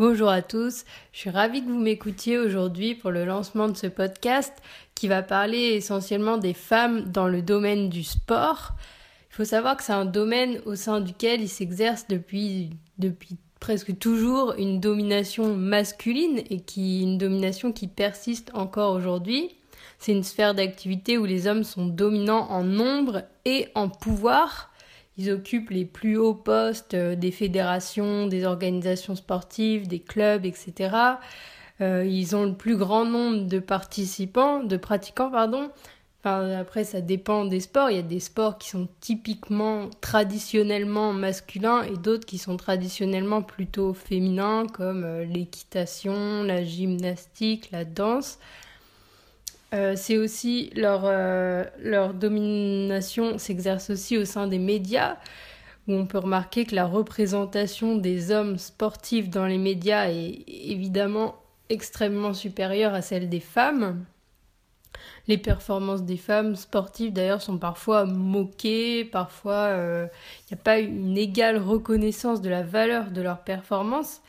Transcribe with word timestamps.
Bonjour 0.00 0.30
à 0.30 0.40
tous, 0.40 0.86
je 1.12 1.18
suis 1.18 1.28
ravie 1.28 1.62
que 1.62 1.68
vous 1.68 1.78
m'écoutiez 1.78 2.38
aujourd'hui 2.38 2.94
pour 2.94 3.10
le 3.10 3.26
lancement 3.26 3.68
de 3.68 3.76
ce 3.76 3.86
podcast 3.86 4.54
qui 4.94 5.08
va 5.08 5.22
parler 5.22 5.74
essentiellement 5.74 6.38
des 6.38 6.54
femmes 6.54 7.02
dans 7.02 7.28
le 7.28 7.42
domaine 7.42 7.90
du 7.90 8.02
sport. 8.02 8.70
Il 9.30 9.34
faut 9.34 9.44
savoir 9.44 9.76
que 9.76 9.82
c'est 9.82 9.92
un 9.92 10.06
domaine 10.06 10.62
au 10.64 10.74
sein 10.74 11.02
duquel 11.02 11.42
il 11.42 11.50
s'exerce 11.50 12.06
depuis, 12.08 12.70
presque 13.60 13.98
toujours 13.98 14.54
une 14.56 14.80
domination 14.80 15.54
masculine 15.54 16.40
et 16.48 16.60
qui 16.60 17.02
une 17.02 17.18
domination 17.18 17.70
qui 17.70 17.86
persiste 17.86 18.50
encore 18.54 18.94
aujourd'hui. 18.94 19.54
C'est 19.98 20.12
une 20.12 20.24
sphère 20.24 20.54
d'activité 20.54 21.18
où 21.18 21.26
les 21.26 21.46
hommes 21.46 21.62
sont 21.62 21.84
dominants 21.86 22.48
en 22.48 22.64
nombre 22.64 23.24
et 23.44 23.68
en 23.74 23.90
pouvoir 23.90 24.69
ils 25.20 25.30
occupent 25.30 25.70
les 25.70 25.84
plus 25.84 26.16
hauts 26.16 26.34
postes 26.34 26.94
euh, 26.94 27.14
des 27.14 27.30
fédérations, 27.30 28.26
des 28.26 28.44
organisations 28.46 29.14
sportives, 29.14 29.86
des 29.86 30.00
clubs, 30.00 30.46
etc. 30.46 30.96
Euh, 31.80 32.04
ils 32.06 32.34
ont 32.34 32.44
le 32.44 32.54
plus 32.54 32.76
grand 32.76 33.04
nombre 33.04 33.46
de 33.46 33.58
participants, 33.58 34.62
de 34.62 34.76
pratiquants, 34.76 35.30
pardon. 35.30 35.70
Enfin, 36.20 36.50
après, 36.50 36.84
ça 36.84 37.00
dépend 37.00 37.44
des 37.44 37.60
sports. 37.60 37.90
Il 37.90 37.96
y 37.96 37.98
a 37.98 38.02
des 38.02 38.20
sports 38.20 38.58
qui 38.58 38.70
sont 38.70 38.88
typiquement 39.00 39.88
traditionnellement 40.00 41.12
masculins 41.12 41.82
et 41.82 41.96
d'autres 41.96 42.26
qui 42.26 42.38
sont 42.38 42.56
traditionnellement 42.56 43.42
plutôt 43.42 43.94
féminins, 43.94 44.66
comme 44.72 45.04
euh, 45.04 45.24
l'équitation, 45.24 46.42
la 46.42 46.64
gymnastique, 46.64 47.70
la 47.72 47.84
danse. 47.84 48.38
Euh, 49.72 49.94
c'est 49.96 50.18
aussi 50.18 50.70
leur, 50.74 51.02
euh, 51.04 51.64
leur 51.78 52.12
domination 52.14 53.38
s'exerce 53.38 53.90
aussi 53.90 54.18
au 54.18 54.24
sein 54.24 54.48
des 54.48 54.58
médias, 54.58 55.16
où 55.86 55.94
on 55.94 56.06
peut 56.06 56.18
remarquer 56.18 56.64
que 56.64 56.74
la 56.74 56.86
représentation 56.86 57.96
des 57.96 58.32
hommes 58.32 58.58
sportifs 58.58 59.30
dans 59.30 59.46
les 59.46 59.58
médias 59.58 60.10
est 60.10 60.44
évidemment 60.46 61.36
extrêmement 61.68 62.34
supérieure 62.34 62.94
à 62.94 63.02
celle 63.02 63.28
des 63.28 63.40
femmes. 63.40 64.04
Les 65.28 65.38
performances 65.38 66.02
des 66.02 66.16
femmes 66.16 66.56
sportives 66.56 67.12
d'ailleurs 67.12 67.42
sont 67.42 67.58
parfois 67.58 68.04
moquées, 68.04 69.04
parfois 69.04 69.68
il 69.68 69.78
euh, 69.78 70.06
n'y 70.50 70.54
a 70.54 70.62
pas 70.62 70.80
une 70.80 71.16
égale 71.16 71.58
reconnaissance 71.58 72.40
de 72.40 72.50
la 72.50 72.62
valeur 72.62 73.12
de 73.12 73.22
leurs 73.22 73.44
performances. 73.44 74.20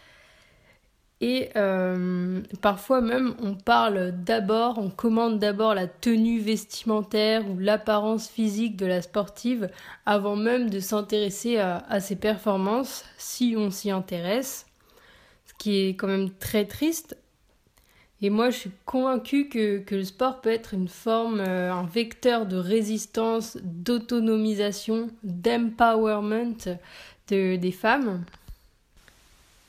Et 1.23 1.49
euh, 1.55 2.41
parfois 2.61 2.99
même, 2.99 3.35
on 3.43 3.53
parle 3.53 4.11
d'abord, 4.23 4.79
on 4.79 4.89
commande 4.89 5.37
d'abord 5.37 5.75
la 5.75 5.85
tenue 5.85 6.39
vestimentaire 6.39 7.47
ou 7.47 7.59
l'apparence 7.59 8.27
physique 8.27 8.75
de 8.75 8.87
la 8.87 9.03
sportive 9.03 9.69
avant 10.07 10.35
même 10.35 10.71
de 10.71 10.79
s'intéresser 10.79 11.57
à, 11.59 11.99
ses 11.99 12.15
performances, 12.15 13.05
si 13.19 13.53
on 13.55 13.69
s'y 13.69 13.91
intéresse. 13.91 14.65
Ce 15.45 15.53
qui 15.59 15.77
est 15.77 15.89
quand 15.89 16.07
même 16.07 16.31
très 16.31 16.65
triste. 16.65 17.15
Et 18.23 18.31
moi, 18.31 18.49
je 18.49 18.57
suis 18.57 18.71
convaincue 18.85 19.47
que, 19.47 19.83
le 19.91 20.03
sport 20.03 20.41
peut 20.41 20.49
être 20.49 20.73
une 20.73 20.87
forme, 20.87 21.39
euh, 21.39 21.71
un 21.71 21.85
vecteur 21.85 22.47
de 22.47 22.57
résistance, 22.57 23.59
d'autonomisation, 23.61 25.09
d'empowerment 25.23 26.77
des 27.29 27.71
femmes. 27.71 28.23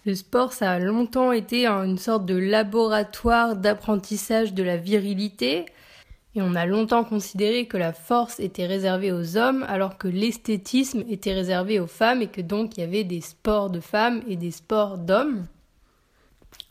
Le 0.05 0.15
sport, 0.15 0.53
ça 0.53 0.73
a 0.73 0.79
longtemps 0.79 1.33
été 1.33 1.67
une 1.67 1.99
sorte 1.99 2.27
de 2.27 2.37
laboratoire 2.37 3.57
d'apprentissage 3.57 4.53
de 4.53 4.63
la 4.63 4.77
virilité, 4.77 5.67
et 6.35 6.43
on 6.43 6.55
a 6.55 6.67
longtemps 6.67 7.05
considéré 7.05 7.67
que 7.67 7.77
la 7.77 7.93
force 7.93 8.41
était 8.41 8.67
réservée 8.67 9.13
aux 9.13 9.37
hommes 9.37 9.65
alors 9.69 9.99
que 9.99 10.09
l'esthétisme 10.09 11.05
était 11.09 11.35
réservé 11.35 11.79
aux 11.79 11.87
femmes 11.87 12.23
et 12.23 12.29
que 12.29 12.41
donc 12.41 12.77
il 12.77 12.81
y 12.81 12.85
avait 12.85 13.05
des 13.05 13.21
sports 13.21 13.69
de 13.69 13.81
femmes 13.81 14.23
et 14.27 14.37
des 14.37 14.51
sports 14.51 14.97
d'hommes. 14.97 15.47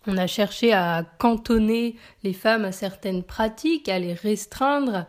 On 0.08 0.18
a 0.18 0.26
cherché 0.26 0.74
à 0.74 1.06
cantonner 1.20 1.96
les 2.24 2.34
femmes 2.34 2.66
à 2.66 2.72
certaines 2.72 3.22
pratiques, 3.22 3.88
à 3.88 4.00
les 4.00 4.14
restreindre, 4.14 5.06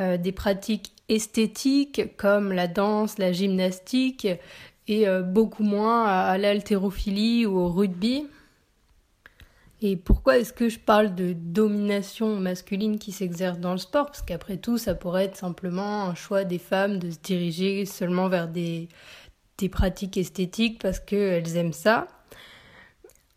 euh, 0.00 0.18
des 0.18 0.32
pratiques 0.32 0.92
esthétiques 1.08 2.16
comme 2.18 2.52
la 2.52 2.66
danse, 2.66 3.16
la 3.16 3.32
gymnastique, 3.32 4.28
et 4.88 5.08
euh, 5.08 5.22
beaucoup 5.22 5.62
moins 5.62 6.06
à, 6.06 6.38
l'haltérophilie 6.38 7.46
ou 7.46 7.58
au 7.58 7.68
rugby. 7.68 8.26
Et 9.82 9.96
pourquoi 9.96 10.38
est-ce 10.38 10.52
que 10.52 10.68
je 10.68 10.78
parle 10.78 11.14
de 11.14 11.34
domination 11.34 12.36
masculine 12.36 12.98
qui 12.98 13.12
s'exerce 13.12 13.58
dans 13.58 13.72
le 13.72 13.78
sport? 13.78 14.06
Parce 14.06 14.22
qu'après 14.22 14.56
tout, 14.56 14.78
ça 14.78 14.94
pourrait 14.94 15.24
être 15.24 15.36
simplement 15.36 16.04
un 16.04 16.14
choix 16.14 16.44
des 16.44 16.58
femmes 16.58 16.98
de 16.98 17.10
se 17.10 17.18
diriger 17.18 17.84
seulement 17.84 18.28
vers 18.28 18.48
des, 18.48 18.88
des 19.58 19.68
pratiques 19.68 20.16
esthétiques 20.16 20.80
parce 20.80 21.00
qu'elles 21.00 21.56
aiment 21.56 21.72
ça. 21.72 22.06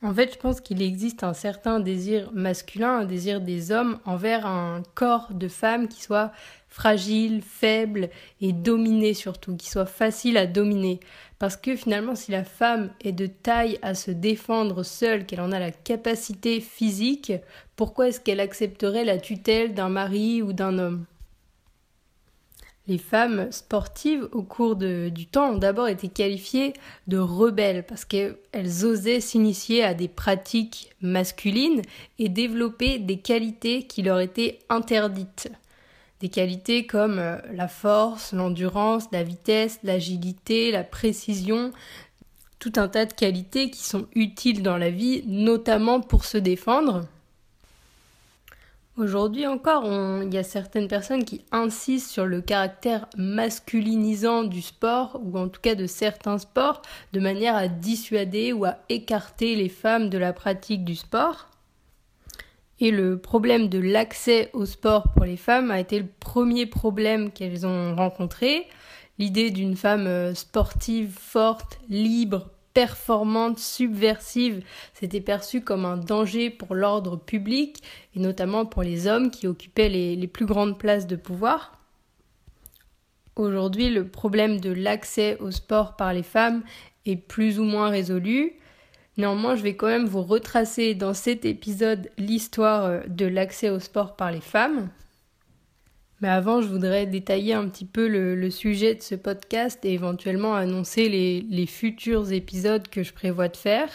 En 0.03 0.13
fait, 0.13 0.31
je 0.33 0.37
pense 0.37 0.61
qu'il 0.61 0.81
existe 0.83 1.23
un 1.23 1.33
certain 1.33 1.79
désir 1.79 2.31
masculin, 2.31 2.99
un 2.99 3.05
désir 3.05 3.41
des 3.41 3.71
hommes 3.71 3.99
envers 4.05 4.45
un 4.45 4.83
corps 4.93 5.33
de 5.33 5.47
femme 5.47 5.87
qui 5.87 6.03
soit 6.03 6.31
fragile, 6.69 7.41
faible 7.41 8.09
et 8.39 8.53
dominé 8.53 9.15
surtout, 9.15 9.55
qui 9.55 9.69
soit 9.69 9.87
facile 9.87 10.37
à 10.37 10.45
dominer. 10.45 10.99
Parce 11.39 11.55
que 11.55 11.75
finalement, 11.75 12.15
si 12.15 12.31
la 12.31 12.43
femme 12.43 12.89
est 13.03 13.11
de 13.11 13.27
taille 13.27 13.77
à 13.83 13.93
se 13.93 14.09
défendre 14.09 14.83
seule, 14.83 15.25
qu'elle 15.25 15.41
en 15.41 15.51
a 15.51 15.59
la 15.59 15.71
capacité 15.71 16.59
physique, 16.61 17.31
pourquoi 17.75 18.07
est-ce 18.07 18.19
qu'elle 18.19 18.39
accepterait 18.39 19.05
la 19.05 19.19
tutelle 19.19 19.75
d'un 19.75 19.89
mari 19.89 20.41
ou 20.41 20.51
d'un 20.51 20.79
homme? 20.79 21.05
Les 22.87 22.97
femmes 22.97 23.51
sportives 23.51 24.29
au 24.31 24.43
cours 24.43 24.77
du 24.77 25.25
temps 25.27 25.51
ont 25.51 25.57
d'abord 25.57 25.89
été 25.89 26.07
qualifiées 26.07 26.71
de 27.07 27.17
rebelles 27.17 27.85
parce 27.85 28.05
qu'elles 28.05 28.85
osaient 28.85 29.19
s'initier 29.19 29.83
à 29.83 29.93
des 29.93 30.07
pratiques 30.07 30.95
masculines 31.01 31.81
et 32.17 32.29
développer 32.29 32.97
des 32.97 33.19
qualités 33.19 33.83
qui 33.83 34.03
leur 34.03 34.21
étaient 34.21 34.59
interdites. 34.69 35.49
Des 36.19 36.29
qualités 36.29 36.87
comme 36.87 37.19
euh, 37.19 37.37
la 37.53 37.67
force, 37.67 38.33
l'endurance, 38.33 39.05
la 39.11 39.23
vitesse, 39.23 39.79
l'agilité, 39.83 40.71
la 40.71 40.83
précision, 40.83 41.71
tout 42.59 42.73
un 42.77 42.87
tas 42.87 43.05
de 43.05 43.13
qualités 43.13 43.69
qui 43.69 43.83
sont 43.83 44.07
utiles 44.15 44.63
dans 44.63 44.77
la 44.77 44.89
vie, 44.89 45.23
notamment 45.27 46.01
pour 46.01 46.25
se 46.25 46.37
défendre. 46.37 47.05
Aujourd'hui 48.97 49.45
encore, 49.45 49.85
il 50.23 50.33
y 50.33 50.39
a 50.39 50.43
certaines 50.43 50.87
personnes 50.87 51.23
qui 51.23 51.45
insistent 51.51 52.09
sur 52.09 52.25
le 52.25 52.41
caractère 52.41 53.05
masculinisant 53.15 54.41
du 54.41 54.63
sport, 54.63 55.21
ou 55.23 55.37
en 55.37 55.49
tout 55.49 55.61
cas 55.61 55.75
de 55.75 55.85
certains 55.85 56.39
sports, 56.39 56.81
de 57.13 57.19
manière 57.19 57.55
à 57.55 57.67
dissuader 57.67 58.53
ou 58.53 58.65
à 58.65 58.77
écarter 58.89 59.55
les 59.55 59.69
femmes 59.69 60.09
de 60.09 60.17
la 60.17 60.33
pratique 60.33 60.83
du 60.83 60.95
sport. 60.95 61.47
Et 62.79 62.91
le 62.91 63.17
problème 63.17 63.69
de 63.69 63.79
l'accès 63.79 64.49
au 64.53 64.65
sport 64.65 65.11
pour 65.13 65.25
les 65.25 65.37
femmes 65.37 65.71
a 65.71 65.79
été 65.79 65.99
le 65.99 66.07
premier 66.19 66.65
problème 66.65 67.31
qu'elles 67.31 67.65
ont 67.65 67.95
rencontré. 67.95 68.67
L'idée 69.17 69.49
d'une 69.49 69.75
femme 69.75 70.05
euh, 70.05 70.35
sportive, 70.35 71.11
forte, 71.11 71.79
libre, 71.89 72.51
performante, 72.73 73.57
subversive, 73.57 74.63
s'était 74.93 75.21
perçue 75.21 75.61
comme 75.61 75.85
un 75.85 75.97
danger 75.97 76.51
pour 76.51 76.75
l'ordre 76.75 77.17
public, 77.17 77.81
et 78.15 78.19
notamment 78.19 78.67
pour 78.67 78.83
les 78.83 79.07
hommes 79.07 79.31
qui 79.31 79.47
occupaient 79.47 79.89
les 79.89 80.27
plus 80.27 80.45
grandes 80.45 80.77
places 80.77 81.07
de 81.07 81.15
pouvoir. 81.15 81.77
Aujourd'hui, 83.37 83.89
le 83.89 84.07
problème 84.07 84.59
de 84.59 84.71
l'accès 84.71 85.37
au 85.39 85.51
sport 85.51 85.95
par 85.95 86.11
les 86.11 86.23
femmes 86.23 86.63
est 87.05 87.15
plus 87.15 87.59
ou 87.59 87.63
moins 87.63 87.89
résolu. 87.89 88.53
Néanmoins, 89.17 89.55
je 89.55 89.63
vais 89.63 89.75
quand 89.75 89.87
même 89.87 90.05
vous 90.05 90.21
retracer 90.21 90.93
dans 90.93 91.15
cet 91.15 91.43
épisode 91.43 92.09
l'histoire 92.19 92.85
euh, 92.85 92.99
de 93.07 93.25
l'accès 93.25 93.69
au 93.69 93.79
sport 93.79 94.15
par 94.15 94.31
les 94.31 94.41
femmes. 94.41 94.89
Mais 96.21 96.29
avant, 96.29 96.61
je 96.61 96.67
voudrais 96.67 97.05
détailler 97.05 97.53
un 97.53 97.67
petit 97.67 97.85
peu 97.85 98.07
le, 98.07 98.49
sujet 98.49 98.95
de 98.95 99.01
ce 99.01 99.15
podcast 99.15 99.83
et 99.85 99.93
éventuellement 99.93 100.55
annoncer 100.55 101.09
les, 101.09 101.65
futurs 101.67 102.31
épisodes 102.31 102.87
que 102.87 103.03
je 103.03 103.13
prévois 103.13 103.49
de 103.49 103.57
faire. 103.57 103.89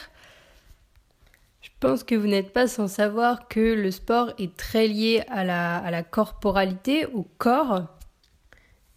Je 1.62 1.70
pense 1.80 2.04
que 2.04 2.14
vous 2.14 2.28
n'êtes 2.28 2.52
pas 2.52 2.68
sans 2.68 2.86
savoir 2.86 3.48
que 3.48 3.74
le 3.74 3.90
sport 3.90 4.32
est 4.38 4.56
très 4.56 4.86
lié 4.86 5.22
à 5.28 5.42
la, 5.44 5.78
à 5.78 5.90
la 5.90 6.04
corporalité, 6.04 7.06
au 7.06 7.26
corps, 7.38 7.88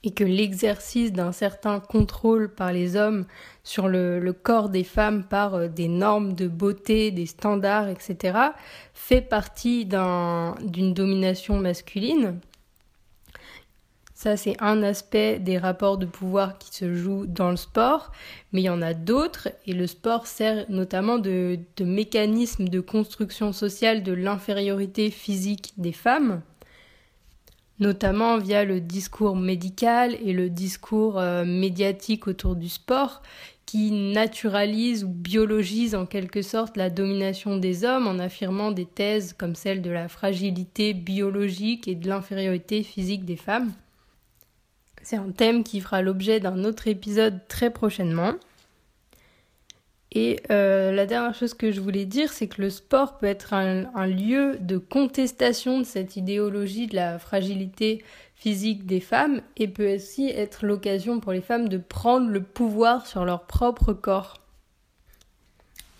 et 0.05 0.11
que 0.11 0.23
l'exercice 0.23 1.11
d'un 1.11 1.31
certain 1.31 1.79
contrôle 1.79 2.53
par 2.53 2.71
les 2.71 2.95
hommes 2.95 3.25
sur 3.63 3.87
le, 3.87 4.31
corps 4.31 4.69
des 4.69 4.83
femmes 4.83 5.23
par 5.23 5.55
euh, 5.55 5.67
des 5.67 5.87
normes 5.87 6.33
de 6.33 6.47
beauté, 6.47 7.09
des 7.09 7.25
standards, 7.25 7.89
etc., 7.89 8.37
fait 8.93 9.21
partie 9.21 9.85
d'une 9.85 10.93
domination 10.93 11.57
masculine. 11.57 12.39
Ça, 14.13 14.37
c'est 14.37 14.55
un 14.61 14.81
aspect 14.83 15.39
des 15.39 15.57
rapports 15.57 15.97
de 15.97 16.05
pouvoir 16.05 16.57
qui 16.57 16.73
se 16.73 16.93
jouent 16.93 17.25
dans 17.25 17.49
le 17.49 17.57
sport, 17.57 18.11
mais 18.53 18.61
il 18.61 18.65
y 18.65 18.69
en 18.69 18.81
a 18.81 18.93
d'autres, 18.93 19.49
et 19.65 19.73
le 19.73 19.87
sport 19.87 20.27
sert 20.27 20.65
notamment 20.69 21.17
de, 21.17 21.59
de 21.75 21.83
mécanisme 21.83 22.67
de 22.67 22.79
construction 22.79 23.51
sociale 23.51 24.03
de 24.03 24.13
l'infériorité 24.13 25.09
physique 25.09 25.73
des 25.77 25.91
femmes 25.91 26.41
notamment 27.79 28.37
via 28.37 28.63
le 28.63 28.79
discours 28.79 29.35
médical 29.35 30.15
et 30.23 30.33
le 30.33 30.49
discours 30.49 31.19
euh, 31.19 31.43
médiatique 31.45 32.27
autour 32.27 32.55
du 32.55 32.69
sport, 32.69 33.21
qui 33.65 33.91
naturalise 33.91 35.03
ou 35.03 35.09
biologise 35.09 35.95
en 35.95 36.05
quelque 36.05 36.41
sorte 36.41 36.77
la 36.77 36.89
domination 36.89 37.57
des 37.57 37.83
hommes 37.83 38.07
en 38.07 38.19
affirmant 38.19 38.71
des 38.71 38.85
thèses 38.85 39.33
comme 39.33 39.55
celle 39.55 39.81
de 39.81 39.89
la 39.89 40.07
fragilité 40.07 40.93
biologique 40.93 41.87
et 41.87 41.95
de 41.95 42.07
l'infériorité 42.07 42.83
physique 42.83 43.25
des 43.25 43.35
femmes. 43.35 43.73
C'est 45.01 45.17
un 45.17 45.31
thème 45.31 45.63
qui 45.63 45.81
fera 45.81 46.01
l'objet 46.01 46.39
d'un 46.39 46.63
autre 46.63 46.87
épisode 46.87 47.39
très 47.47 47.69
prochainement. 47.69 48.33
Et 50.17 50.39
euh, 50.49 50.93
la 50.93 51.05
dernière 51.05 51.35
chose 51.35 51.53
que 51.53 51.73
je 51.73 51.81
voulais 51.81 52.05
dire, 52.05 52.31
c'est 52.31 52.47
que 52.47 52.61
le 52.61 52.69
sport 52.69 53.17
peut 53.17 53.25
être 53.25 53.51
un, 53.51 54.07
lieu 54.07 54.57
de 54.61 54.77
contestation 54.77 55.79
de 55.79 55.83
cette 55.83 56.15
idéologie 56.15 56.87
de 56.87 56.95
la 56.95 57.19
fragilité 57.19 58.01
physique 58.33 58.85
des 58.85 59.01
femmes 59.01 59.41
et 59.57 59.67
peut 59.67 59.95
aussi 59.95 60.29
être 60.29 60.65
l'occasion 60.65 61.19
pour 61.19 61.33
les 61.33 61.41
femmes 61.41 61.67
de 61.67 61.77
prendre 61.77 62.29
le 62.29 62.41
pouvoir 62.41 63.05
sur 63.05 63.25
leur 63.25 63.45
propre 63.45 63.91
corps. 63.91 64.39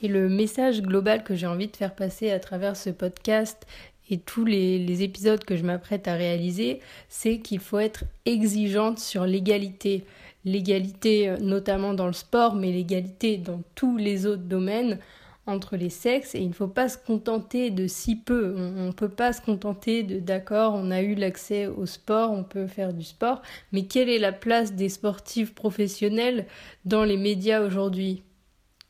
Et 0.02 0.08
le 0.08 0.30
message 0.30 0.82
global 0.82 1.26
que 1.26 1.36
j'ai 1.36 1.48
envie 1.48 1.68
de 1.68 1.76
faire 1.76 1.94
passer 1.94 2.32
à 2.32 2.40
travers 2.40 2.78
ce 2.78 2.92
podcast 2.92 3.68
et 4.10 4.18
tous 4.20 4.46
les, 4.46 5.04
épisodes 5.04 5.44
que 5.44 5.58
je 5.58 5.64
m'apprête 5.64 6.08
à 6.08 6.14
réaliser, 6.14 6.80
c'est 7.10 7.40
qu'il 7.40 7.60
faut 7.60 7.80
être 7.80 8.04
exigeante 8.26 9.00
sur 9.00 9.26
l'égalité. 9.26 10.06
L'égalité 10.46 11.30
euh, 11.30 11.38
notamment 11.38 11.94
dans 11.94 12.08
le 12.08 12.14
sport, 12.14 12.56
mais 12.56 12.72
l'égalité 12.72 13.38
dans 13.38 13.62
tous 13.76 13.98
les 13.98 14.26
autres 14.26 14.44
domaines 14.44 15.00
entre 15.48 15.76
les 15.76 15.90
sexes. 15.90 16.36
Et 16.36 16.40
il 16.40 16.50
ne 16.50 16.54
faut 16.54 16.68
pas 16.68 16.90
se 16.90 16.98
contenter 16.98 17.72
de 17.72 17.88
si 17.88 18.16
peu. 18.16 18.56
On 18.58 18.88
ne 18.88 18.92
peut 18.92 19.10
pas 19.10 19.34
se 19.34 19.42
contenter 19.42 20.04
de 20.04 20.20
d'accord, 20.20 20.74
on 20.76 20.92
a 20.92 21.02
eu 21.02 21.16
l'accès 21.16 21.68
au 21.68 21.86
sport, 21.86 22.32
on 22.32 22.44
peut 22.44 22.68
faire 22.68 22.94
du 22.94 23.04
sport, 23.04 23.42
mais 23.72 23.86
quelle 23.86 24.10
est 24.10 24.20
la 24.20 24.32
place 24.32 24.74
des 24.74 24.90
sportifs 24.90 25.54
professionnels 25.54 26.46
dans 26.86 27.04
les 27.04 27.18
médias 27.18 27.62
aujourd'hui 27.62 28.24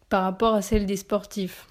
par 0.09 0.23
rapport 0.23 0.53
à 0.53 0.61
celle 0.61 0.85
des 0.85 0.97
sportifs? 0.97 1.67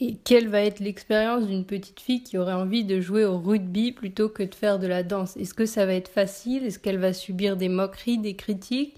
Et 0.00 0.16
quelle 0.24 0.48
va 0.48 0.62
être 0.62 0.80
l'expérience 0.80 1.46
d'une 1.46 1.66
petite 1.66 2.00
fille 2.00 2.22
qui 2.22 2.38
aurait 2.38 2.54
envie 2.54 2.84
de 2.84 3.00
jouer 3.00 3.26
au 3.26 3.38
rugby 3.38 3.92
plutôt 3.92 4.30
que 4.30 4.42
de 4.42 4.54
faire 4.54 4.78
de 4.78 4.86
la 4.86 5.02
danse? 5.02 5.36
Est-ce 5.36 5.52
que 5.52 5.66
ça 5.66 5.84
va 5.84 5.92
être 5.92 6.08
facile? 6.08 6.64
Est-ce 6.64 6.78
qu'elle 6.78 6.98
va 6.98 7.12
subir 7.12 7.56
des 7.58 7.68
moqueries, 7.68 8.16
des 8.16 8.34
critiques? 8.34 8.94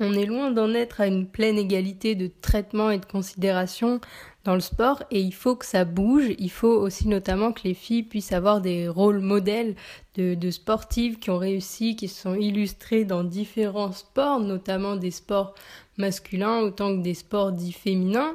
On 0.00 0.12
est 0.12 0.26
loin 0.26 0.50
d'en 0.50 0.74
être 0.74 1.00
à 1.00 1.06
une 1.06 1.26
pleine 1.26 1.58
égalité 1.58 2.16
de 2.16 2.28
traitement 2.42 2.90
et 2.90 2.98
de 2.98 3.06
considération 3.06 4.00
dans 4.44 4.54
le 4.54 4.60
sport 4.60 5.04
et 5.10 5.20
il 5.20 5.32
faut 5.32 5.54
que 5.54 5.64
ça 5.64 5.84
bouge. 5.84 6.34
Il 6.38 6.50
faut 6.50 6.68
aussi 6.68 7.06
notamment 7.08 7.52
que 7.52 7.62
les 7.64 7.74
filles 7.74 8.02
puissent 8.02 8.32
avoir 8.32 8.60
des 8.60 8.88
rôles 8.88 9.20
modèles 9.20 9.76
de, 10.16 10.50
sportives 10.50 11.18
qui 11.18 11.30
ont 11.30 11.38
réussi, 11.38 11.94
qui 11.94 12.08
se 12.08 12.20
sont 12.20 12.34
illustrées 12.34 13.04
dans 13.04 13.22
différents 13.22 13.92
sports, 13.92 14.40
notamment 14.40 14.96
des 14.96 15.12
sports 15.12 15.54
masculins 15.98 16.58
autant 16.58 16.96
que 16.96 17.02
des 17.02 17.14
sports 17.14 17.52
dits 17.52 17.72
féminins 17.72 18.34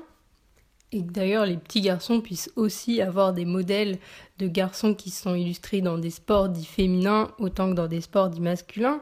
et 0.91 1.05
que 1.05 1.11
d'ailleurs 1.11 1.45
les 1.45 1.57
petits 1.57 1.81
garçons 1.81 2.21
puissent 2.21 2.51
aussi 2.55 3.01
avoir 3.01 3.33
des 3.33 3.45
modèles 3.45 3.97
de 4.39 4.47
garçons 4.47 4.93
qui 4.93 5.09
sont 5.09 5.35
illustrés 5.35 5.81
dans 5.81 5.97
des 5.97 6.09
sports 6.09 6.49
dits 6.49 6.65
féminins 6.65 7.31
autant 7.39 7.69
que 7.69 7.75
dans 7.75 7.87
des 7.87 8.01
sports 8.01 8.29
dits 8.29 8.41
masculins, 8.41 9.01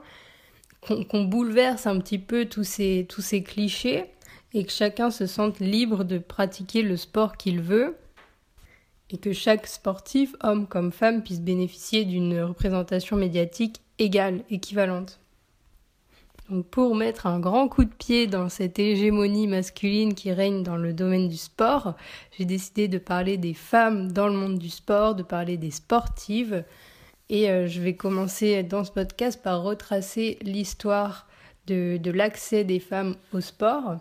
qu'on 0.82 1.24
bouleverse 1.24 1.88
un 1.88 2.00
petit 2.00 2.20
peu 2.20 2.46
tous 2.46 2.64
ces, 2.64 3.06
tous 3.10 3.22
ces 3.22 3.44
clichés 3.44 4.06
et 4.54 4.64
que 4.64 4.72
chacun 4.72 5.12
se 5.12 5.26
sente 5.26 5.60
libre 5.60 6.04
de 6.04 6.18
pratiquer 6.18 6.82
le 6.82 6.98
sport 6.98 7.38
qu'il 7.38 7.62
veut 7.62 7.96
et 9.12 9.18
que 9.18 9.34
chaque 9.34 9.68
sportif, 9.68 10.36
homme 10.42 10.68
comme 10.68 10.92
femme, 10.92 11.24
puisse 11.24 11.42
bénéficier 11.42 12.06
d'une 12.06 12.40
représentation 12.42 13.18
médiatique 13.18 13.82
égale, 13.98 14.44
équivalente. 14.50 15.20
Pour 16.72 16.96
mettre 16.96 17.28
un 17.28 17.40
grand 17.40 17.68
coup 17.68 17.86
de 17.86 17.94
pied 17.94 18.26
dans 18.26 18.50
cette 18.50 18.80
hégémonie 18.80 19.46
masculine 19.46 20.16
qui 20.16 20.32
règne 20.32 20.64
dans 20.64 20.78
le 20.78 20.94
domaine 20.94 21.28
du 21.28 21.38
sport, 21.38 21.94
j'ai 22.36 22.46
décidé 22.46 22.88
de 22.88 22.98
parler 22.98 23.38
des 23.38 23.54
femmes 23.54 24.12
dans 24.12 24.28
le 24.28 24.34
monde 24.34 24.58
du 24.58 24.70
sport, 24.70 25.14
de 25.14 25.22
parler 25.22 25.58
des 25.58 25.70
sportives. 25.70 26.64
Et 27.30 27.52
euh, 27.52 27.68
je 27.68 27.80
vais 27.80 27.94
commencer 27.94 28.64
dans 28.64 28.84
ce 28.84 28.92
podcast 28.92 29.44
par 29.44 29.62
retracer 29.62 30.40
l'histoire 30.42 31.28
de, 31.68 31.98
de 31.98 32.10
l'accès 32.10 32.64
des 32.64 32.80
femmes 32.80 33.16
au 33.32 33.42
sport. 33.42 33.98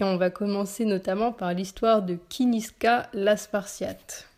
Et 0.00 0.04
on 0.04 0.16
va 0.16 0.30
commencer 0.30 0.86
notamment 0.86 1.30
par 1.30 1.52
l'histoire 1.52 2.00
de 2.00 2.16
Kiniska 2.30 3.10
la 3.12 3.36
Spartiate. 3.36 4.30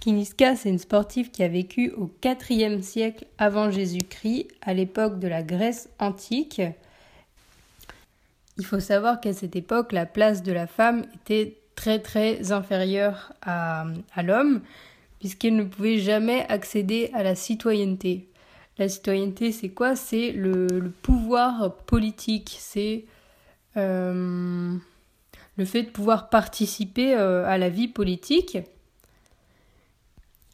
Kiniska, 0.00 0.54
c'est 0.54 0.68
une 0.68 0.78
sportive 0.78 1.30
qui 1.30 1.42
a 1.42 1.48
vécu 1.48 1.90
au 1.90 2.08
IVe 2.24 2.82
siècle 2.82 3.26
avant 3.36 3.70
Jésus-Christ, 3.70 4.46
à 4.62 4.72
l'époque 4.72 5.18
de 5.18 5.26
la 5.26 5.42
Grèce 5.42 5.88
antique. 5.98 6.62
Il 8.58 8.64
faut 8.64 8.80
savoir 8.80 9.20
qu'à 9.20 9.32
cette 9.32 9.56
époque, 9.56 9.92
la 9.92 10.06
place 10.06 10.42
de 10.42 10.52
la 10.52 10.66
femme 10.66 11.04
était 11.14 11.56
très 11.74 11.98
très 11.98 12.52
inférieure 12.52 13.32
à, 13.42 13.86
l'homme, 14.22 14.60
puisqu'elle 15.18 15.56
ne 15.56 15.64
pouvait 15.64 15.98
jamais 15.98 16.46
accéder 16.48 17.10
à 17.12 17.24
la 17.24 17.34
citoyenneté. 17.34 18.28
La 18.78 18.88
citoyenneté, 18.88 19.50
c'est 19.50 19.68
quoi? 19.68 19.96
C'est 19.96 20.30
le, 20.30 20.92
pouvoir 21.02 21.74
politique, 21.86 22.56
c'est 22.60 23.04
euh, 23.76 24.76
le 25.56 25.64
fait 25.64 25.82
de 25.82 25.90
pouvoir 25.90 26.30
participer 26.30 27.14
euh, 27.14 27.44
à 27.46 27.58
la 27.58 27.68
vie 27.68 27.88
politique. 27.88 28.58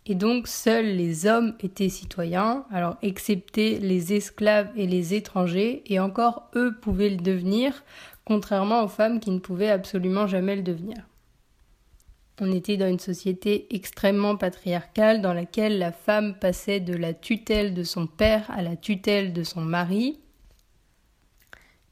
Et 0.07 0.15
donc 0.15 0.49
seuls 0.49 0.97
les 0.97 1.27
hommes 1.27 1.55
étaient 1.61 1.89
citoyens, 1.89 2.67
alors 2.71 2.97
excepté 3.01 3.79
les 3.79 4.13
esclaves 4.13 4.71
et 4.77 4.87
les 4.87 5.15
étrangers, 5.15 5.83
et 5.87 5.99
encore 5.99 6.51
eux 6.55 6.75
pouvaient 6.79 7.09
le 7.09 7.17
devenir, 7.17 7.85
contrairement 8.25 8.85
aux 8.85 8.89
femmes 8.89 9.19
qui 9.19 9.31
ne 9.31 9.39
pouvaient 9.39 9.71
absolument 9.71 10.27
jamais 10.27 10.57
le 10.57 10.63
devenir. 10.63 10.97
On 12.41 12.53
était 12.53 12.77
dans 12.77 12.89
une 12.89 12.99
société 12.99 13.75
extrêmement 13.75 14.37
patriarcale 14.37 15.23
dans 15.23 15.33
laquelle 15.33 15.79
la 15.79 15.93
femme 15.93 16.35
passait 16.39 16.81
de 16.81 16.95
la 16.95 17.15
tutelle 17.15 17.75
de 17.75 17.85
son 17.85 18.07
père 18.07 18.51
à 18.51 18.61
la 18.61 18.77
tutelle 18.77 19.33
de 19.33 19.45
son 19.45 19.61
mari. 19.61 20.19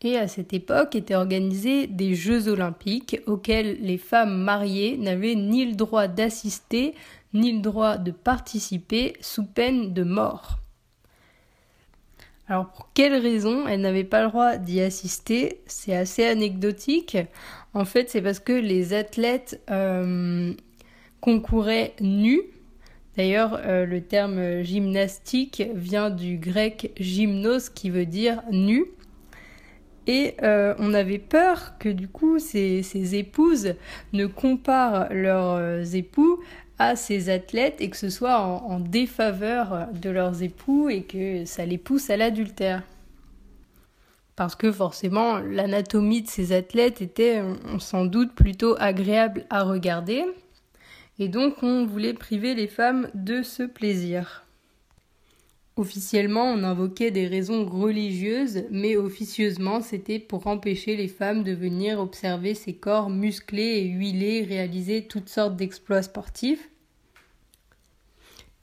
Et 0.05 0.17
à 0.17 0.27
cette 0.27 0.53
époque 0.53 0.97
étaient 0.97 1.15
organisés 1.15 1.87
des 1.87 2.15
Jeux 2.15 2.49
olympiques 2.49 3.21
auxquels 3.27 3.79
les 3.81 3.99
femmes 3.99 4.37
mariées 4.37 4.97
n'avaient 4.97 5.37
ni 5.37 5.65
le 5.65 5.75
droit 5.75 6.09
d'assister 6.09 6.95
ni 7.35 7.53
le 7.53 7.61
droit 7.61 7.97
de 7.97 8.11
participer 8.11 9.15
sous 9.21 9.45
peine 9.45 9.95
de 9.95 10.03
mort. 10.03 10.59
Alors 12.49 12.71
pour 12.71 12.91
quelle 12.93 13.15
raison 13.15 13.67
elle 13.67 13.81
n'avait 13.81 14.05
pas 14.05 14.25
le 14.25 14.29
droit 14.29 14.57
d'y 14.57 14.81
assister? 14.81 15.61
C'est 15.67 15.97
assez 15.97 16.27
anecdotique. 16.27 17.17
En 17.73 17.85
fait, 17.85 18.11
c'est 18.11 18.21
parce 18.21 18.41
que 18.41 18.53
les 18.53 18.93
athlètes 18.93 19.63
euh, 19.71 20.53
concouraient 21.21 21.95
nus. 22.01 22.43
D'ailleurs, 23.17 23.61
euh, 23.65 23.87
le 23.87 24.03
terme 24.03 24.63
gymnastique 24.63 25.63
vient 25.75 26.11
du 26.11 26.37
grec 26.37 26.93
gymnos 26.99 27.71
qui 27.71 27.89
veut 27.89 28.07
dire 28.07 28.43
nu. 28.51 28.87
Et 30.07 30.35
euh, 30.43 30.75
on 30.79 30.95
avait 30.95 31.19
peur 31.19 31.79
que 31.79 31.89
du 31.89 32.09
coup 32.09 32.39
ces, 32.39 32.83
ces 32.83 33.15
épouses 33.15 33.75
ne 34.13 34.27
comparent 34.27 35.07
leurs 35.13 35.95
époux 35.95 36.41
à 36.79 36.97
ces 36.97 37.31
athlètes 37.31 37.77
et 37.81 37.91
que 37.91 37.97
ce 37.97 38.11
soit 38.11 38.39
en, 38.41 38.81
défaveur 38.81 39.89
de 39.93 40.11
leurs 40.11 40.43
époux 40.43 40.89
et 40.89 41.03
que 41.03 41.45
ça 41.45 41.65
les 41.65 41.79
pousse 41.79 42.11
à 42.11 42.17
l'adultère. 42.17 42.83
Parce 44.35 44.57
que 44.57 44.73
forcément, 44.73 45.39
l'anatomie 45.39 46.23
de 46.23 46.29
ces 46.29 46.53
athlètes 46.53 47.01
était 47.01 47.43
sans 47.79 48.07
doute 48.07 48.33
plutôt 48.35 48.75
agréable 48.81 49.45
à 49.51 49.63
regarder. 49.63 50.25
Et 51.19 51.29
donc 51.29 51.63
on 51.63 51.87
voulait 51.87 52.15
priver 52.15 52.55
les 52.55 52.67
femmes 52.67 53.09
de 53.15 53.43
ce 53.43 53.63
plaisir. 53.63 54.42
Officiellement, 55.77 56.45
on 56.45 56.65
invoquait 56.65 57.11
des 57.11 57.27
raisons 57.27 57.65
religieuses, 57.65 58.65
mais 58.71 58.97
officieusement, 58.97 59.81
c'était 59.81 60.19
pour 60.19 60.47
empêcher 60.47 60.97
les 60.97 61.09
femmes 61.09 61.45
de 61.45 61.53
venir 61.53 61.99
observer 61.99 62.55
ces 62.55 62.75
corps 62.75 63.09
musclés 63.09 63.79
et 63.79 63.85
huilés 63.85 64.43
réaliser 64.43 65.07
toutes 65.07 65.31
sortes 65.31 65.57
d'exploits 65.57 66.03
sportifs. 66.03 66.69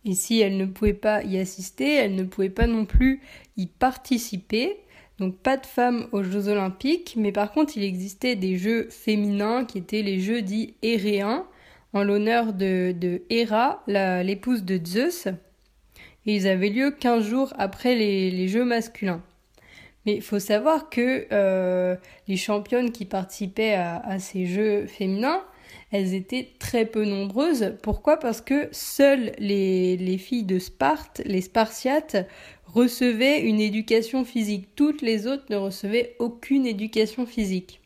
Et 0.06 0.14
si 0.14 0.40
elle 0.40 0.58
ne 0.58 0.66
pouvait 0.66 0.94
pas 0.94 1.24
y 1.24 1.40
assister, 1.40 1.96
elle 1.96 2.14
ne 2.14 2.24
pouvait 2.24 2.52
pas 2.52 2.68
non 2.68 2.86
plus 2.86 3.22
y 3.58 3.66
participer. 3.66 4.78
Donc 5.18 5.36
pas 5.38 5.58
de 5.58 5.66
femmes 5.66 6.08
aux 6.12 6.24
Jeux 6.24 6.48
olympiques, 6.48 7.16
mais 7.18 7.32
par 7.32 7.52
contre 7.52 7.76
il 7.76 7.84
existait 7.84 8.36
des 8.36 8.58
jeux 8.58 8.88
féminins 8.90 9.66
qui 9.66 9.80
étaient 9.80 10.04
les 10.04 10.20
jeux 10.20 10.42
dits 10.42 10.76
héréens, 10.82 11.46
en 11.92 12.04
l'honneur 12.04 12.54
de, 12.54 12.94
de 12.98 13.24
Héra, 13.30 13.84
l'épouse 13.88 14.64
de 14.64 14.80
Zeus. 14.86 15.28
Et 16.26 16.36
ils 16.36 16.48
avaient 16.48 16.70
lieu 16.70 16.92
15 16.92 17.26
jours 17.26 17.54
après 17.58 17.96
les, 17.96 18.48
jeux 18.48 18.66
masculins. 18.66 19.22
Mais 20.06 20.16
il 20.16 20.22
faut 20.22 20.40
savoir 20.40 20.90
que 20.90 21.28
euh, 21.32 21.96
les 22.28 22.38
championnes 22.38 22.92
qui 22.92 23.06
participaient 23.06 23.74
à 23.74 24.20
ces 24.20 24.46
jeux 24.46 24.86
féminins, 24.86 25.44
elles 25.92 26.14
étaient 26.14 26.50
très 26.60 26.86
peu 26.86 27.04
nombreuses. 27.04 27.76
Pourquoi? 27.82 28.18
Parce 28.18 28.42
que 28.42 28.70
seules 28.72 29.32
les, 29.40 30.18
filles 30.18 30.44
de 30.44 30.60
Sparte, 30.60 31.22
les 31.26 31.42
Spartiates, 31.42 32.28
recevaient 32.66 33.42
une 33.42 33.60
éducation 33.60 34.24
physique. 34.24 34.76
Toutes 34.76 35.02
les 35.02 35.26
autres 35.26 35.46
ne 35.50 35.56
recevaient 35.56 36.16
aucune 36.20 36.68
éducation 36.68 37.26
physique. 37.26 37.82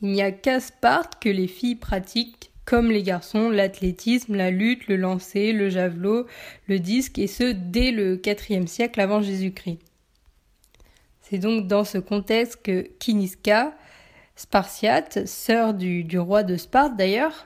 Il 0.00 0.12
n'y 0.12 0.22
a 0.22 0.32
qu'à 0.32 0.60
Sparte 0.60 1.20
que 1.20 1.28
les 1.28 1.48
filles 1.48 1.76
pratiquent, 1.76 2.49
comme 2.70 2.92
les 2.92 3.02
garçons, 3.02 3.50
l'athlétisme, 3.50 4.36
la 4.36 4.52
lutte, 4.52 4.86
le 4.86 4.94
lancer, 4.94 5.52
le 5.52 5.70
javelot, 5.70 6.28
le 6.68 6.78
disque, 6.78 7.18
et 7.18 7.26
ce 7.26 7.50
dès 7.50 7.90
le 7.90 8.22
IVe 8.24 8.68
siècle 8.68 9.00
avant 9.00 9.20
Jésus-Christ. 9.20 9.80
C'est 11.20 11.38
donc 11.38 11.66
dans 11.66 11.82
ce 11.82 11.98
contexte 11.98 12.60
que 12.62 12.82
Kiniska, 13.00 13.72
spartiate, 14.36 15.26
sœur 15.26 15.74
du, 15.74 16.06
roi 16.16 16.44
de 16.44 16.56
Sparte 16.56 16.96
d'ailleurs, 16.96 17.44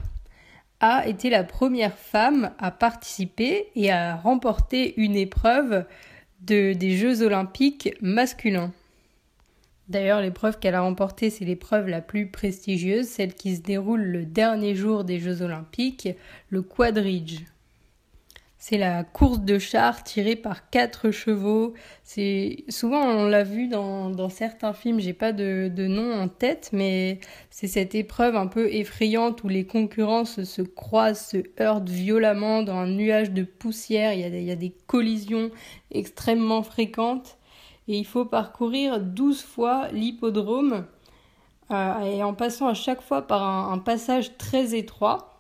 a 0.81 1.09
été 1.09 1.31
la 1.31 1.43
première 1.43 1.97
femme 1.97 2.51
à 2.59 2.71
participer 2.71 3.69
et 3.77 3.91
à 3.91 4.17
remporter 4.17 4.93
une 5.01 5.17
épreuve 5.17 5.87
de, 6.43 6.75
des 6.75 6.99
Jeux 6.99 7.23
olympiques 7.23 7.95
masculins. 8.03 8.75
D'ailleurs, 9.89 10.23
l'épreuve 10.23 10.59
qu'elle 10.59 10.75
a 10.75 10.81
remportée, 10.81 11.29
c'est 11.29 11.45
l'épreuve 11.45 11.89
la 11.89 12.01
plus 12.01 12.29
prestigieuse, 12.29 13.07
celle 13.07 13.35
qui 13.35 13.57
se 13.57 13.61
déroule 13.61 14.03
le 14.03 14.25
dernier 14.25 14.75
jour 14.75 15.05
des 15.05 15.19
Jeux 15.19 15.43
olympiques, 15.43 16.09
le 16.49 16.63
quadrige. 16.63 17.45
C'est 18.57 18.79
la 18.79 19.05
course 19.05 19.41
de 19.41 19.59
char 19.59 20.03
tirée 20.05 20.37
par 20.37 20.71
quatre 20.71 21.11
chevaux. 21.11 21.75
C'est 22.03 22.65
souvent 22.71 23.03
on 23.03 23.27
l'a 23.27 23.43
vu 23.43 23.69
dans, 23.69 24.31
certains 24.31 24.73
films. 24.73 25.01
J'ai 25.01 25.13
pas 25.13 25.33
de, 25.33 25.71
nom 25.87 26.15
en 26.15 26.29
tête, 26.29 26.71
mais 26.73 27.21
c'est 27.51 27.67
cette 27.67 27.95
épreuve 27.95 28.37
un 28.37 28.47
peu 28.47 28.73
effrayante 28.73 29.45
où 29.45 29.49
les 29.49 29.67
concurrents 29.67 30.25
se, 30.25 30.63
croisent, 30.63 31.27
se 31.27 31.37
heurtent 31.61 31.91
violemment 31.91 32.63
dans 32.63 32.77
un 32.77 32.87
nuage 32.87 33.33
de 33.33 33.43
poussière. 33.43 34.15
Il 34.15 34.21
y 34.21 34.25
a, 34.25 34.29
il 34.29 34.45
y 34.45 34.51
a 34.51 34.57
des 34.57 34.75
collisions 34.87 35.51
extrêmement 35.91 36.63
fréquentes 36.63 37.37
et 37.89 37.99
il 37.99 38.07
faut 38.07 38.25
parcourir 38.25 39.01
12 39.01 39.43
fois 39.43 39.89
l'hippodrome 39.93 40.87
euh, 41.71 42.01
et 42.01 42.23
en 42.23 42.35
passant 42.35 42.69
à 42.69 42.75
chaque 42.75 43.03
fois 43.03 43.23
par 43.23 43.43
un 43.43 43.79
passage 43.79 44.37
très 44.37 44.75
étroit. 44.75 45.31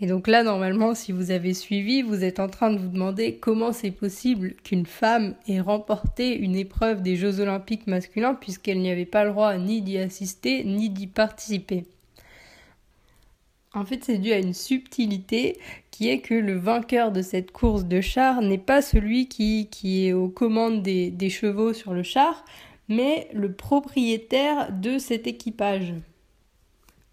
Et 0.00 0.06
donc 0.06 0.28
là, 0.28 0.44
normalement, 0.44 0.94
si 0.94 1.10
vous 1.10 1.32
avez 1.32 1.54
suivi, 1.54 2.02
vous 2.02 2.22
êtes 2.22 2.38
en 2.38 2.48
train 2.48 2.70
de 2.70 2.78
vous 2.78 2.88
demander 2.88 3.36
comment 3.38 3.72
c'est 3.72 3.90
possible 3.90 4.54
qu'une 4.62 4.86
femme 4.86 5.34
ait 5.48 5.60
remporté 5.60 6.36
une 6.36 6.54
épreuve 6.54 7.02
des 7.02 7.16
Jeux 7.16 7.40
olympiques 7.40 7.88
masculins 7.88 8.34
puisqu'elle 8.34 8.80
n'y 8.80 8.90
avait 8.90 9.06
pas 9.06 9.24
le 9.24 9.30
droit 9.30 9.56
ni 9.56 9.82
d'y 9.82 9.98
assister 9.98 10.62
ni 10.62 10.88
d'y 10.88 11.08
participer. 11.08 11.84
En 13.74 13.84
fait, 13.84 14.04
c'est 14.04 14.18
dû 14.18 14.32
à 14.32 14.38
une 14.38 14.54
subtilité 14.54 15.58
qui 15.90 16.08
est 16.08 16.20
que 16.20 16.34
le 16.34 16.56
vainqueur 16.56 17.12
de 17.12 17.22
cette 17.22 17.52
course 17.52 17.84
de 17.84 18.00
char 18.00 18.40
n'est 18.40 18.56
pas 18.56 18.80
celui 18.80 19.28
qui, 19.28 19.68
est 20.06 20.12
aux 20.12 20.28
commandes 20.28 20.82
des, 20.82 21.10
des 21.10 21.30
chevaux 21.30 21.72
sur 21.72 21.92
le 21.92 22.02
char, 22.02 22.44
mais 22.88 23.28
le 23.34 23.52
propriétaire 23.52 24.72
de 24.72 24.98
cet 24.98 25.26
équipage. 25.26 25.92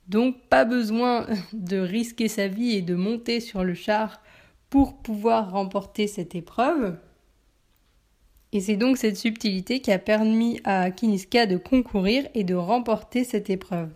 Donc 0.07 0.37
pas 0.49 0.65
besoin 0.65 1.27
de 1.53 1.77
risquer 1.77 2.27
sa 2.27 2.47
vie 2.47 2.75
et 2.75 2.81
de 2.81 2.95
monter 2.95 3.39
sur 3.39 3.63
le 3.63 3.73
char 3.73 4.21
pour 4.69 4.97
pouvoir 4.97 5.51
remporter 5.51 6.07
cette 6.07 6.35
épreuve. 6.35 6.97
Et 8.51 8.61
c'est 8.61 8.77
donc 8.77 8.97
cette 8.97 9.17
subtilité 9.17 9.81
qui 9.81 9.91
a 9.91 9.99
permis 9.99 10.61
à 10.63 10.89
Kiniska 10.91 11.45
de 11.45 11.57
concourir 11.57 12.25
et 12.33 12.43
de 12.43 12.55
remporter 12.55 13.23
cette 13.23 13.49
épreuve. 13.49 13.89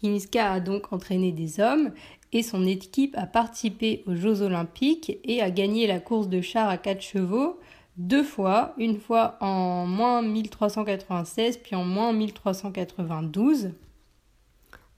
Kiniska 0.00 0.52
a 0.52 0.60
donc 0.60 0.92
entraîné 0.92 1.32
des 1.32 1.60
hommes 1.60 1.92
et 2.32 2.42
son 2.42 2.64
équipe 2.64 3.14
a 3.18 3.26
participé 3.26 4.02
aux 4.06 4.14
Jeux 4.14 4.42
olympiques 4.42 5.18
et 5.24 5.42
a 5.42 5.50
gagné 5.50 5.86
la 5.86 6.00
course 6.00 6.28
de 6.28 6.40
char 6.40 6.68
à 6.68 6.78
quatre 6.78 7.02
chevaux 7.02 7.58
deux 7.96 8.22
fois, 8.22 8.74
une 8.78 8.98
fois 8.98 9.36
en 9.40 9.86
moins 9.86 10.22
1396 10.22 11.58
puis 11.58 11.76
en 11.76 11.84
moins 11.84 12.12
1392 12.12 13.72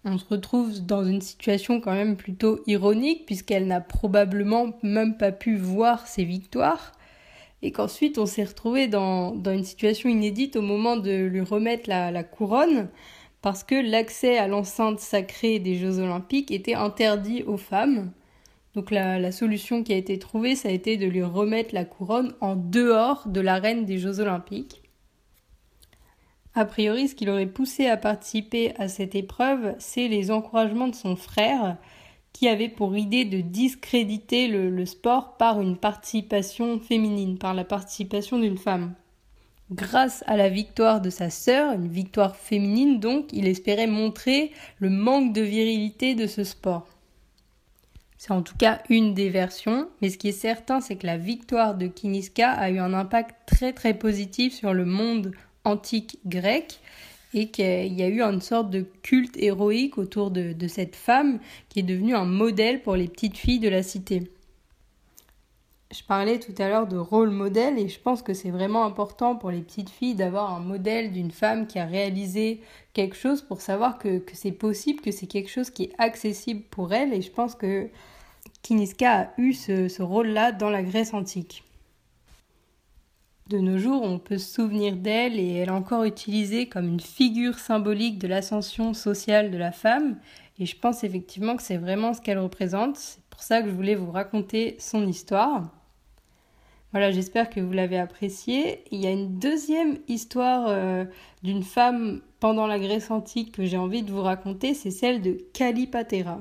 on 0.04 0.18
se 0.18 0.24
retrouve 0.28 0.84
dans 0.84 1.04
une 1.04 1.20
situation 1.20 1.80
quand 1.80 1.92
même 1.92 2.16
plutôt 2.16 2.60
ironique 2.66 3.24
puisqu'elle 3.26 3.66
n'a 3.66 3.80
probablement 3.80 4.72
même 4.82 5.16
pas 5.16 5.32
pu 5.32 5.56
voir 5.56 6.06
ses 6.06 6.24
victoires 6.24 6.92
et 7.62 7.70
qu'ensuite 7.70 8.18
on 8.18 8.26
s'est 8.26 8.44
retrouvé 8.44 8.88
dans, 8.88 9.34
une 9.44 9.64
situation 9.64 10.08
inédite 10.08 10.56
au 10.56 10.62
moment 10.62 10.96
de 10.96 11.26
lui 11.26 11.40
remettre 11.40 11.88
la, 11.88 12.24
couronne 12.24 12.88
parce 13.42 13.64
que 13.64 13.74
l'accès 13.74 14.38
à 14.38 14.46
l'enceinte 14.46 15.00
sacrée 15.00 15.58
des 15.58 15.74
Jeux 15.74 15.98
olympiques 15.98 16.52
était 16.52 16.74
interdit 16.74 17.42
aux 17.42 17.56
femmes. 17.56 18.12
Donc 18.74 18.90
la, 18.90 19.32
solution 19.32 19.82
qui 19.82 19.92
a 19.92 19.96
été 19.96 20.18
trouvée, 20.18 20.54
ça 20.54 20.68
a 20.68 20.72
été 20.72 20.96
de 20.96 21.06
lui 21.06 21.22
remettre 21.22 21.74
la 21.74 21.84
couronne 21.84 22.34
en 22.40 22.56
dehors 22.56 23.28
de 23.28 23.40
l'arène 23.40 23.84
des 23.84 23.98
Jeux 23.98 24.20
olympiques. 24.20 24.82
A 26.54 26.64
priori, 26.64 27.08
ce 27.08 27.14
qui 27.14 27.24
l'aurait 27.24 27.46
poussé 27.46 27.86
à 27.86 27.96
participer 27.96 28.74
à 28.78 28.88
cette 28.88 29.14
épreuve, 29.14 29.74
c'est 29.78 30.08
les 30.08 30.30
encouragements 30.30 30.88
de 30.88 30.94
son 30.94 31.16
frère, 31.16 31.76
qui 32.32 32.48
avait 32.48 32.68
pour 32.68 32.96
idée 32.96 33.24
de 33.24 33.40
discréditer 33.40 34.48
le, 34.48 34.86
sport 34.86 35.36
par 35.36 35.60
une 35.60 35.76
participation 35.76 36.78
féminine, 36.78 37.38
par 37.38 37.54
la 37.54 37.64
participation 37.64 38.38
d'une 38.38 38.58
femme. 38.58 38.94
Grâce 39.72 40.22
à 40.26 40.36
la 40.36 40.50
victoire 40.50 41.00
de 41.00 41.08
sa 41.08 41.30
sœur, 41.30 41.72
une 41.72 41.88
victoire 41.88 42.36
féminine 42.36 43.00
donc, 43.00 43.32
il 43.32 43.46
espérait 43.46 43.86
montrer 43.86 44.52
le 44.80 44.90
manque 44.90 45.32
de 45.32 45.40
virilité 45.40 46.14
de 46.14 46.26
ce 46.26 46.44
sport. 46.44 46.86
C'est 48.18 48.32
en 48.32 48.42
tout 48.42 48.56
cas 48.56 48.82
une 48.90 49.14
des 49.14 49.30
versions, 49.30 49.88
mais 50.02 50.10
ce 50.10 50.18
qui 50.18 50.28
est 50.28 50.32
certain, 50.32 50.82
c'est 50.82 50.96
que 50.96 51.06
la 51.06 51.16
victoire 51.16 51.74
de 51.74 51.86
Kiniska 51.86 52.50
a 52.50 52.68
eu 52.68 52.80
un 52.80 52.92
impact 52.92 53.34
très 53.46 53.72
très 53.72 53.94
positif 53.94 54.52
sur 54.52 54.74
le 54.74 54.84
monde 54.84 55.32
antique 55.64 56.18
grecque 56.26 56.78
et 57.32 57.48
qu'il 57.48 57.94
y 57.94 58.02
a 58.02 58.08
eu 58.08 58.20
une 58.20 58.42
sorte 58.42 58.68
de 58.68 58.84
culte 59.02 59.38
héroïque 59.38 59.96
autour 59.96 60.30
de, 60.30 60.54
cette 60.68 60.96
femme 60.96 61.38
qui 61.70 61.80
est 61.80 61.82
devenue 61.82 62.14
un 62.14 62.26
modèle 62.26 62.82
pour 62.82 62.94
les 62.94 63.08
petites 63.08 63.38
filles 63.38 63.58
de 63.58 63.70
la 63.70 63.82
cité. 63.82 64.30
Je 65.92 66.02
parlais 66.02 66.38
tout 66.38 66.54
à 66.56 66.70
l'heure 66.70 66.86
de 66.86 66.96
rôle 66.96 67.28
modèle 67.28 67.78
et 67.78 67.86
je 67.86 68.00
pense 68.00 68.22
que 68.22 68.32
c'est 68.32 68.50
vraiment 68.50 68.86
important 68.86 69.36
pour 69.36 69.50
les 69.50 69.60
petites 69.60 69.90
filles 69.90 70.14
d'avoir 70.14 70.54
un 70.54 70.60
modèle 70.60 71.12
d'une 71.12 71.30
femme 71.30 71.66
qui 71.66 71.78
a 71.78 71.84
réalisé 71.84 72.62
quelque 72.94 73.14
chose 73.14 73.42
pour 73.42 73.60
savoir 73.60 73.98
que, 73.98 74.22
c'est 74.32 74.52
possible, 74.52 75.02
que 75.02 75.10
c'est 75.10 75.26
quelque 75.26 75.50
chose 75.50 75.68
qui 75.68 75.84
est 75.84 75.92
accessible 75.98 76.62
pour 76.70 76.94
elle 76.94 77.12
et 77.12 77.20
je 77.20 77.30
pense 77.30 77.54
que 77.54 77.90
Kiniska 78.62 79.20
a 79.20 79.30
eu 79.36 79.52
ce 79.52 80.02
rôle-là 80.02 80.52
dans 80.52 80.70
la 80.70 80.82
Grèce 80.82 81.12
antique. 81.12 81.62
De 83.50 83.58
nos 83.58 83.76
jours, 83.76 84.02
on 84.02 84.18
peut 84.18 84.38
se 84.38 84.54
souvenir 84.54 84.96
d'elle 84.96 85.38
et 85.38 85.56
elle 85.56 85.68
est 85.68 85.72
encore 85.72 86.04
utilisée 86.04 86.70
comme 86.70 86.88
une 86.88 87.00
figure 87.00 87.58
symbolique 87.58 88.18
de 88.18 88.28
l'ascension 88.28 88.94
sociale 88.94 89.50
de 89.50 89.58
la 89.58 89.72
femme. 89.72 90.16
Et 90.58 90.64
je 90.64 90.78
pense 90.78 91.04
effectivement 91.04 91.56
que 91.56 91.62
c'est 91.62 91.76
vraiment 91.76 92.14
ce 92.14 92.22
qu'elle 92.22 92.38
représente. 92.38 92.96
C'est 92.96 93.22
pour 93.28 93.42
ça 93.42 93.60
que 93.60 93.68
je 93.68 93.74
voulais 93.74 93.94
vous 93.94 94.10
raconter 94.10 94.76
son 94.78 95.06
histoire. 95.06 95.81
Voilà, 96.92 97.10
j'espère 97.10 97.48
que 97.48 97.60
vous 97.60 97.72
l'avez 97.72 97.98
appréciée. 97.98 98.84
Il 98.90 99.00
y 99.00 99.06
a 99.06 99.10
une 99.10 99.38
deuxième 99.38 99.98
histoire 100.08 100.66
euh, 100.68 101.04
d'une 101.42 101.62
femme 101.62 102.20
pendant 102.38 102.66
la 102.66 102.78
Grèce 102.78 103.10
antique 103.10 103.52
que 103.52 103.64
j'ai 103.64 103.78
envie 103.78 104.02
de 104.02 104.10
vous 104.10 104.20
raconter, 104.20 104.74
c'est 104.74 104.90
celle 104.90 105.22
de 105.22 105.38
Calipatera. 105.54 106.38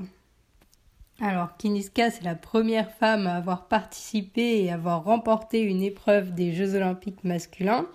Alors, 1.21 1.55
Kiniska, 1.57 2.09
c'est 2.09 2.23
la 2.23 2.33
première 2.33 2.91
femme 2.91 3.27
à 3.27 3.35
avoir 3.35 3.67
participé 3.67 4.63
et 4.63 4.71
avoir 4.71 5.03
remporté 5.03 5.61
une 5.61 5.83
épreuve 5.83 6.33
des 6.33 6.51
Jeux 6.51 6.73
olympiques 6.73 7.23
masculins. 7.23 7.85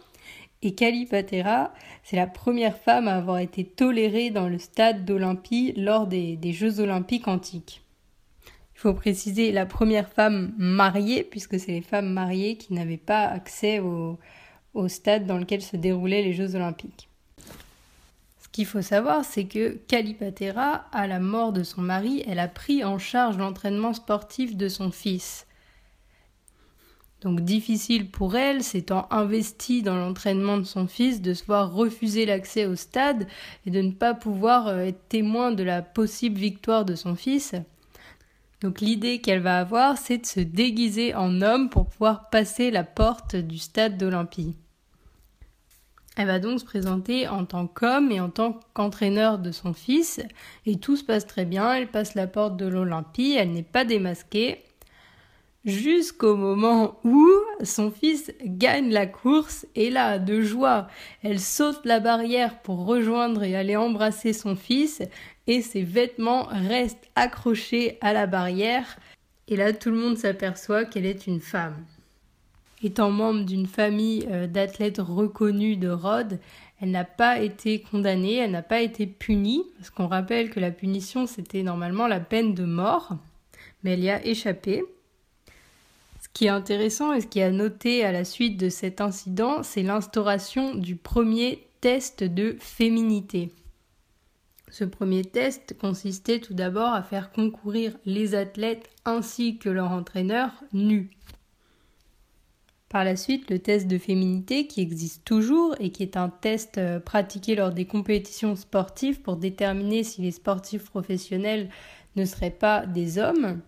Et 0.62 0.74
Kalipatera, 0.74 1.74
c'est 2.04 2.16
la 2.16 2.28
première 2.28 2.78
femme 2.78 3.08
à 3.08 3.16
avoir 3.16 3.38
été 3.38 3.64
tolérée 3.64 4.30
dans 4.30 4.48
le 4.48 4.58
stade 4.58 5.04
d'Olympie 5.04 5.74
lors 5.76 6.06
des, 6.06 6.38
Jeux 6.52 6.78
olympiques 6.80 7.28
antiques. 7.28 7.82
Préciser 8.94 9.52
la 9.52 9.66
première 9.66 10.08
femme 10.08 10.54
mariée, 10.58 11.24
puisque 11.24 11.58
c'est 11.58 11.72
les 11.72 11.82
femmes 11.82 12.12
mariées 12.12 12.56
qui 12.56 12.72
n'avaient 12.74 12.96
pas 12.96 13.26
accès 13.26 13.80
au 13.80 14.18
stade 14.88 15.26
dans 15.26 15.38
lequel 15.38 15.62
se 15.62 15.76
déroulaient 15.76 16.22
les 16.22 16.32
Jeux 16.32 16.54
olympiques 16.54 17.08
qu'il 18.56 18.64
faut 18.64 18.80
savoir, 18.80 19.22
c'est 19.22 19.44
que 19.44 19.76
Calipatera, 19.86 20.86
à 20.90 21.06
la 21.06 21.20
mort 21.20 21.52
de 21.52 21.62
son 21.62 21.82
mari, 21.82 22.24
elle 22.26 22.38
a 22.38 22.48
pris 22.48 22.84
en 22.84 22.98
charge 22.98 23.36
l'entraînement 23.36 23.92
sportif 23.92 24.56
de 24.56 24.68
son 24.70 24.90
fils. 24.90 25.46
Donc 27.20 27.42
difficile 27.42 28.10
pour 28.10 28.34
elle, 28.34 28.64
s'étant 28.64 29.08
investie 29.10 29.82
dans 29.82 29.96
l'entraînement 29.96 30.56
de 30.56 30.62
son 30.62 30.86
fils, 30.86 31.20
de 31.20 31.34
se 31.34 31.44
voir 31.44 31.70
refuser 31.70 32.24
l'accès 32.24 32.64
au 32.64 32.76
stade 32.76 33.26
et 33.66 33.70
de 33.70 33.82
ne 33.82 33.92
pas 33.92 34.14
pouvoir 34.14 34.68
euh, 34.68 34.84
être 34.84 35.06
témoin 35.10 35.52
de 35.52 35.62
la 35.62 35.82
possible 35.82 36.38
victoire 36.38 36.86
de 36.86 36.94
son 36.94 37.14
fils. 37.14 37.54
Donc 38.62 38.80
l'idée 38.80 39.20
qu'elle 39.20 39.40
va 39.40 39.58
avoir, 39.58 39.98
c'est 39.98 40.18
de 40.18 40.26
se 40.26 40.40
déguiser 40.40 41.14
en 41.14 41.42
homme 41.42 41.68
pour 41.68 41.86
pouvoir 41.86 42.30
passer 42.30 42.70
la 42.70 42.84
porte 42.84 43.36
du 43.36 43.58
stade 43.58 43.98
d'Olympie. 43.98 44.56
Elle 46.16 46.28
va 46.28 46.38
donc 46.38 46.60
se 46.60 46.64
présenter 46.64 47.28
en 47.28 47.44
tant 47.44 47.66
qu'homme 47.66 48.10
et 48.10 48.20
en 48.20 48.30
tant 48.30 48.58
qu'entraîneur 48.72 49.38
de 49.38 49.52
son 49.52 49.74
fils, 49.74 50.22
et 50.64 50.78
tout 50.78 50.96
se 50.96 51.04
passe 51.04 51.26
très 51.26 51.44
bien, 51.44 51.74
elle 51.74 51.90
passe 51.90 52.14
la 52.14 52.26
porte 52.26 52.56
de 52.56 52.64
l'Olympie, 52.64 53.36
elle 53.38 53.52
n'est 53.52 53.62
pas 53.62 53.84
démasquée. 53.84 54.62
Jusqu'au 55.66 56.36
moment 56.36 56.98
où 57.04 57.28
son 57.62 57.90
fils 57.90 58.32
gagne 58.44 58.90
la 58.90 59.06
course 59.06 59.66
et 59.74 59.90
là, 59.90 60.18
de 60.18 60.40
joie, 60.40 60.86
elle 61.22 61.40
saute 61.40 61.84
la 61.84 61.98
barrière 61.98 62.60
pour 62.62 62.86
rejoindre 62.86 63.42
et 63.42 63.56
aller 63.56 63.76
embrasser 63.76 64.32
son 64.32 64.54
fils 64.54 65.02
et 65.48 65.60
ses 65.62 65.82
vêtements 65.82 66.44
restent 66.44 67.10
accrochés 67.16 67.98
à 68.00 68.12
la 68.12 68.26
barrière 68.26 68.96
et 69.48 69.56
là 69.56 69.72
tout 69.72 69.90
le 69.90 69.96
monde 69.96 70.16
s'aperçoit 70.16 70.84
qu'elle 70.84 71.06
est 71.06 71.26
une 71.26 71.40
femme. 71.40 71.76
Étant 72.82 73.10
membre 73.10 73.44
d'une 73.44 73.66
famille 73.66 74.28
euh, 74.30 74.46
d'athlètes 74.46 74.98
reconnus 74.98 75.78
de 75.78 75.88
Rhodes, 75.88 76.38
elle 76.80 76.90
n'a 76.90 77.04
pas 77.04 77.40
été 77.40 77.80
condamnée, 77.80 78.36
elle 78.36 78.50
n'a 78.50 78.62
pas 78.62 78.82
été 78.82 79.06
punie, 79.06 79.64
parce 79.78 79.88
qu'on 79.88 80.08
rappelle 80.08 80.50
que 80.50 80.60
la 80.60 80.70
punition 80.70 81.26
c'était 81.26 81.62
normalement 81.62 82.06
la 82.06 82.20
peine 82.20 82.54
de 82.54 82.64
mort, 82.64 83.16
mais 83.82 83.92
elle 83.92 84.04
y 84.04 84.10
a 84.10 84.24
échappé. 84.24 84.84
Ce 86.36 86.38
qui 86.38 86.46
est 86.48 86.50
intéressant 86.50 87.14
et 87.14 87.22
ce 87.22 87.26
qui 87.26 87.40
a 87.40 87.50
noté 87.50 88.04
à 88.04 88.12
la 88.12 88.22
suite 88.22 88.58
de 88.58 88.68
cet 88.68 89.00
incident, 89.00 89.62
c'est 89.62 89.82
l'instauration 89.82 90.74
du 90.74 90.94
premier 90.94 91.66
test 91.80 92.24
de 92.24 92.58
féminité. 92.60 93.52
Ce 94.68 94.84
premier 94.84 95.24
test 95.24 95.78
consistait 95.80 96.40
tout 96.40 96.52
d'abord 96.52 96.92
à 96.92 97.02
faire 97.02 97.32
concourir 97.32 97.96
les 98.04 98.34
athlètes 98.34 98.90
ainsi 99.06 99.56
que 99.56 99.70
leur 99.70 99.92
entraîneur 99.92 100.50
nus. 100.74 101.08
Par 102.90 103.02
la 103.02 103.16
suite, 103.16 103.48
le 103.48 103.58
test 103.58 103.86
de 103.86 103.96
féminité, 103.96 104.66
qui 104.66 104.82
existe 104.82 105.24
toujours 105.24 105.74
et 105.80 105.90
qui 105.90 106.02
est 106.02 106.18
un 106.18 106.28
test 106.28 106.76
euh, 106.76 107.00
pratiqué 107.00 107.54
lors 107.54 107.72
des 107.72 107.86
compétitions 107.86 108.56
sportives 108.56 109.22
pour 109.22 109.38
déterminer 109.38 110.04
si 110.04 110.20
les 110.20 110.32
sportifs 110.32 110.84
professionnels 110.84 111.70
ne 112.14 112.26
seraient 112.26 112.50
pas 112.50 112.84
des 112.84 113.16
hommes, 113.16 113.62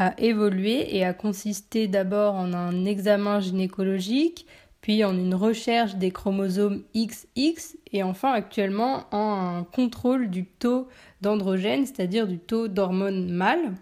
a 0.00 0.14
évolué 0.18 0.96
et 0.96 1.04
a 1.04 1.12
consisté 1.12 1.86
d'abord 1.86 2.34
en 2.34 2.54
un 2.54 2.86
examen 2.86 3.38
gynécologique, 3.38 4.46
puis 4.80 5.04
en 5.04 5.14
une 5.14 5.34
recherche 5.34 5.96
des 5.96 6.10
chromosomes 6.10 6.82
XX 6.96 7.76
et 7.92 8.02
enfin 8.02 8.32
actuellement 8.32 9.04
en 9.12 9.62
contrôle 9.62 10.30
du 10.30 10.46
taux 10.46 10.88
d'androgène, 11.20 11.84
c'est-à-dire 11.84 12.26
du 12.26 12.38
taux 12.38 12.66
d'hormones 12.66 13.30
mâles. 13.30 13.74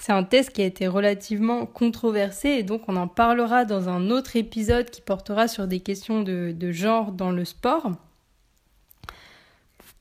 C'est 0.00 0.12
un 0.12 0.24
test 0.24 0.50
qui 0.50 0.62
a 0.62 0.66
été 0.66 0.88
relativement 0.88 1.64
controversé 1.64 2.48
et 2.48 2.62
donc 2.64 2.88
on 2.88 2.96
en 2.96 3.06
parlera 3.06 3.64
dans 3.64 3.88
un 3.88 4.10
autre 4.10 4.34
épisode 4.34 4.90
qui 4.90 5.02
portera 5.02 5.46
sur 5.46 5.68
des 5.68 5.78
questions 5.78 6.22
de 6.22 6.72
genre 6.72 7.12
dans 7.12 7.30
le 7.30 7.44
sport. 7.44 7.92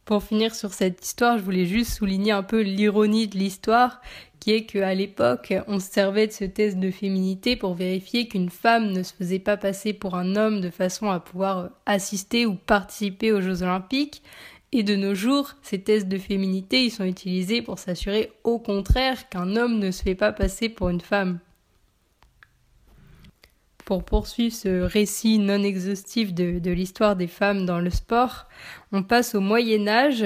Pour 0.05 0.23
finir 0.23 0.55
sur 0.55 0.73
cette 0.73 1.05
histoire, 1.05 1.37
je 1.37 1.43
voulais 1.43 1.65
juste 1.65 1.93
souligner 1.93 2.31
un 2.31 2.43
peu 2.43 2.61
l'ironie 2.61 3.27
de 3.27 3.37
l'histoire 3.37 4.01
qui 4.41 4.51
est 4.51 4.65
qu'à 4.65 4.95
l'époque, 4.95 5.53
on 5.67 5.79
se 5.79 5.91
servait 5.91 6.25
de 6.25 6.31
ce 6.31 6.45
test 6.45 6.79
de 6.79 6.89
féminité 6.89 7.55
pour 7.55 7.75
vérifier 7.75 8.27
qu'une 8.27 8.49
femme 8.49 8.91
ne 8.91 9.03
se 9.03 9.13
faisait 9.13 9.37
pas 9.37 9.55
passer 9.55 9.93
pour 9.93 10.15
un 10.15 10.35
homme 10.35 10.61
de 10.61 10.71
façon 10.71 11.11
à 11.11 11.19
pouvoir 11.19 11.69
assister 11.85 12.47
ou 12.47 12.55
participer 12.55 13.31
aux 13.31 13.41
Jeux 13.41 13.61
Olympiques. 13.61 14.23
Et 14.71 14.81
de 14.81 14.95
nos 14.95 15.13
jours, 15.13 15.53
ces 15.61 15.81
tests 15.81 16.07
de 16.07 16.17
féminité, 16.17 16.85
ils 16.85 16.91
sont 16.91 17.03
utilisés 17.03 17.61
pour 17.61 17.77
s'assurer 17.77 18.31
au 18.43 18.57
contraire 18.57 19.29
qu'un 19.29 19.55
homme 19.55 19.77
ne 19.77 19.91
se 19.91 20.01
fait 20.01 20.15
pas 20.15 20.31
passer 20.31 20.69
pour 20.69 20.89
une 20.89 21.01
femme. 21.01 21.39
Pour 23.91 24.05
poursuivre 24.05 24.55
ce 24.55 24.83
récit 24.83 25.37
non 25.37 25.63
exhaustif 25.63 26.33
de, 26.33 26.71
l'histoire 26.71 27.17
des 27.17 27.27
femmes 27.27 27.65
dans 27.65 27.81
le 27.81 27.89
sport, 27.89 28.45
on 28.93 29.03
passe 29.03 29.35
au 29.35 29.41
Moyen 29.41 29.85
Âge. 29.85 30.25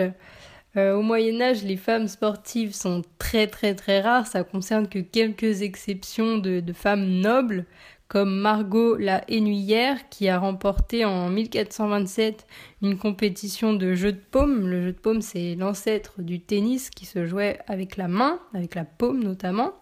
Euh, 0.77 0.93
au 0.93 1.01
Moyen 1.01 1.41
Âge, 1.41 1.63
les 1.63 1.75
femmes 1.75 2.07
sportives 2.07 2.75
sont 2.75 3.01
très 3.17 3.48
très 3.48 3.74
très 3.74 4.01
rares. 4.01 4.27
Ça 4.27 4.43
concerne 4.43 4.88
que 4.88 5.00
quelques 5.00 5.63
exceptions 5.63 6.38
de, 6.38 6.62
femmes 6.74 7.07
nobles, 7.07 7.65
comme 8.07 8.36
Margot 8.39 8.98
la 8.98 9.24
Hennuyère, 9.31 10.10
qui 10.10 10.29
a 10.29 10.38
remporté 10.38 11.03
en 11.03 11.29
1427 11.29 12.45
une 12.84 13.00
compétition 13.00 13.74
de 13.74 13.95
jeu 13.95 14.12
de 14.12 14.22
paume. 14.29 14.67
Le 14.67 14.84
jeu 14.84 14.91
de 14.91 15.00
paume, 15.00 15.24
c'est 15.24 15.55
l'ancêtre 15.55 16.22
du 16.22 16.39
tennis 16.39 16.91
qui 16.91 17.07
se 17.07 17.25
jouait 17.25 17.57
avec 17.65 17.97
la 17.97 18.10
main, 18.10 18.39
avec 18.54 18.75
la 18.75 18.86
paume 18.86 19.23
notamment. 19.23 19.73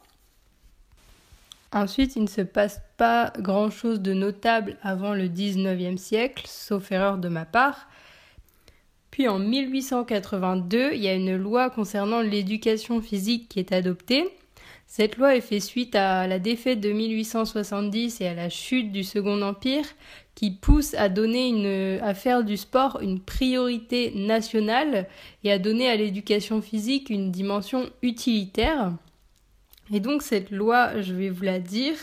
Ensuite, 1.73 2.15
il 2.15 2.21
ne 2.21 2.27
se 2.27 2.41
passe 2.41 2.81
pas 3.03 3.33
grand-chose 3.37 3.99
de 3.99 4.13
notable 4.13 4.77
avant 4.81 5.13
le 5.13 5.27
19e 5.27 5.97
siècle, 5.97 6.45
sauf 6.47 6.89
erreur 6.89 7.17
de 7.17 7.27
ma 7.27 7.43
part. 7.43 7.89
Puis 9.11 9.27
en 9.27 9.39
1882, 9.39 10.93
il 10.93 11.01
y 11.01 11.09
a 11.09 11.13
une 11.13 11.35
loi 11.35 11.69
concernant 11.69 12.21
l'éducation 12.21 13.01
physique 13.01 13.49
qui 13.49 13.59
est 13.59 13.73
adoptée. 13.73 14.23
Cette 14.87 15.17
loi 15.17 15.35
est 15.35 15.41
fait 15.41 15.59
suite 15.59 15.95
à 15.95 16.27
la 16.27 16.39
défaite 16.39 16.79
de 16.79 16.93
1870 16.93 18.21
et 18.21 18.27
à 18.27 18.33
la 18.33 18.47
chute 18.47 18.93
du 18.93 19.03
Second 19.03 19.41
Empire 19.41 19.83
qui 20.33 20.51
pousse 20.51 20.93
à 20.93 21.09
donner 21.09 21.99
à 21.99 22.13
faire 22.13 22.45
du 22.45 22.55
sport 22.55 22.99
une 23.01 23.19
priorité 23.19 24.13
nationale 24.15 25.09
et 25.43 25.51
à 25.51 25.59
donner 25.59 25.89
à 25.89 25.97
l'éducation 25.97 26.61
physique 26.61 27.09
une 27.09 27.31
dimension 27.31 27.89
utilitaire. 28.01 28.93
Et 29.93 29.99
donc 29.99 30.21
cette 30.21 30.51
loi, 30.51 31.01
je 31.01 31.13
vais 31.13 31.29
vous 31.29 31.43
la 31.43 31.59
dire, 31.59 31.97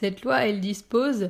cette 0.00 0.22
loi 0.22 0.46
elle 0.46 0.60
dispose 0.60 1.28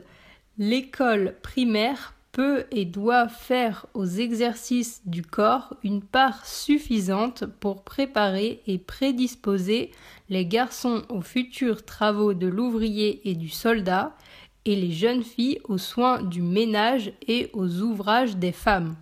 l'école 0.57 1.35
primaire 1.43 2.15
peut 2.31 2.67
et 2.71 2.85
doit 2.85 3.27
faire 3.27 3.87
aux 3.95 4.07
exercices 4.07 5.03
du 5.07 5.23
corps 5.23 5.75
une 5.83 6.03
part 6.03 6.47
suffisante 6.47 7.45
pour 7.59 7.83
préparer 7.83 8.63
et 8.69 8.79
prédisposer 8.79 9.91
les 10.29 10.47
garçons 10.47 11.03
aux 11.09 11.21
futurs 11.21 11.85
travaux 11.85 12.33
de 12.33 12.47
l'ouvrier 12.47 13.29
et 13.29 13.35
du 13.35 13.49
soldat, 13.49 14.17
et 14.65 14.77
les 14.77 14.93
jeunes 14.93 15.25
filles 15.25 15.59
aux 15.65 15.79
soins 15.79 16.23
du 16.23 16.41
ménage 16.41 17.13
et 17.27 17.51
aux 17.53 17.81
ouvrages 17.81 18.37
des 18.37 18.53
femmes. 18.53 18.95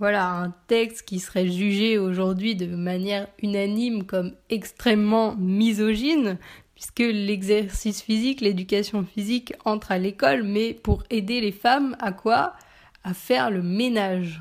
Voilà 0.00 0.32
un 0.32 0.50
texte 0.66 1.02
qui 1.02 1.20
serait 1.20 1.48
jugé 1.48 1.98
aujourd'hui 1.98 2.56
de 2.56 2.74
manière 2.74 3.28
unanime 3.40 4.04
comme 4.04 4.34
extrêmement 4.48 5.36
misogyne, 5.36 6.38
puisque 6.80 7.12
l'exercice 7.12 8.00
physique, 8.00 8.40
l'éducation 8.40 9.04
physique 9.04 9.52
entre 9.66 9.92
à 9.92 9.98
l'école, 9.98 10.44
mais 10.44 10.72
pour 10.72 11.02
aider 11.10 11.42
les 11.42 11.52
femmes 11.52 11.94
à 12.00 12.10
quoi? 12.10 12.54
À 13.04 13.12
faire 13.12 13.50
le 13.50 13.62
ménage. 13.62 14.40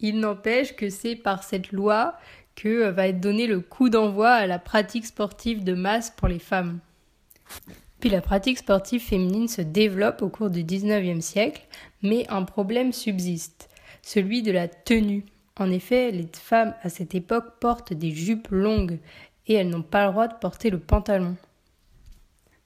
Il 0.00 0.20
n'empêche 0.20 0.76
que 0.76 0.90
c'est 0.90 1.16
par 1.16 1.44
cette 1.44 1.72
loi 1.72 2.18
que 2.56 2.90
va 2.90 3.08
être 3.08 3.20
donné 3.20 3.46
le 3.46 3.60
coup 3.60 3.88
d'envoi 3.88 4.32
à 4.32 4.46
la 4.46 4.58
pratique 4.58 5.06
sportive 5.06 5.64
de 5.64 5.72
masse 5.72 6.10
pour 6.10 6.28
les 6.28 6.38
femmes. 6.38 6.78
Puis 8.00 8.10
la 8.10 8.20
pratique 8.20 8.58
sportive 8.58 9.00
féminine 9.00 9.48
se 9.48 9.62
développe 9.62 10.20
au 10.20 10.28
cours 10.28 10.50
du 10.50 10.62
XIXe 10.62 11.24
siècle, 11.24 11.66
mais 12.02 12.26
un 12.28 12.42
problème 12.42 12.92
subsiste, 12.92 13.70
celui 14.02 14.42
de 14.42 14.52
la 14.52 14.68
tenue. 14.68 15.24
En 15.56 15.70
effet, 15.70 16.10
les 16.10 16.28
femmes 16.34 16.74
à 16.82 16.90
cette 16.90 17.14
époque 17.14 17.60
portent 17.60 17.94
des 17.94 18.10
jupes 18.10 18.48
longues 18.50 18.98
et 19.46 19.54
elles 19.54 19.68
n'ont 19.68 19.82
pas 19.82 20.06
le 20.06 20.12
droit 20.12 20.28
de 20.28 20.34
porter 20.34 20.70
le 20.70 20.78
pantalon. 20.78 21.36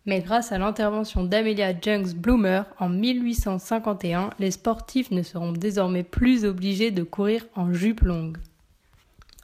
Mais 0.06 0.20
grâce 0.20 0.52
à 0.52 0.58
l'intervention 0.58 1.22
d'Amelia 1.24 1.78
Junks 1.78 2.14
Bloomer 2.14 2.64
en 2.78 2.88
1851, 2.88 4.30
les 4.38 4.50
sportifs 4.52 5.10
ne 5.10 5.22
seront 5.22 5.52
désormais 5.52 6.02
plus 6.02 6.46
obligés 6.46 6.90
de 6.90 7.02
courir 7.02 7.44
en 7.54 7.72
jupe 7.74 8.00
longue. 8.00 8.38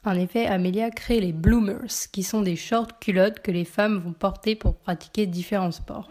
En 0.05 0.15
effet, 0.15 0.47
Amelia 0.47 0.89
crée 0.91 1.19
les 1.19 1.33
bloomers, 1.33 2.07
qui 2.11 2.23
sont 2.23 2.41
des 2.41 2.55
shorts 2.55 2.99
culottes 2.99 3.41
que 3.41 3.51
les 3.51 3.65
femmes 3.65 3.97
vont 3.97 4.13
porter 4.13 4.55
pour 4.55 4.75
pratiquer 4.75 5.25
différents 5.25 5.71
sports. 5.71 6.09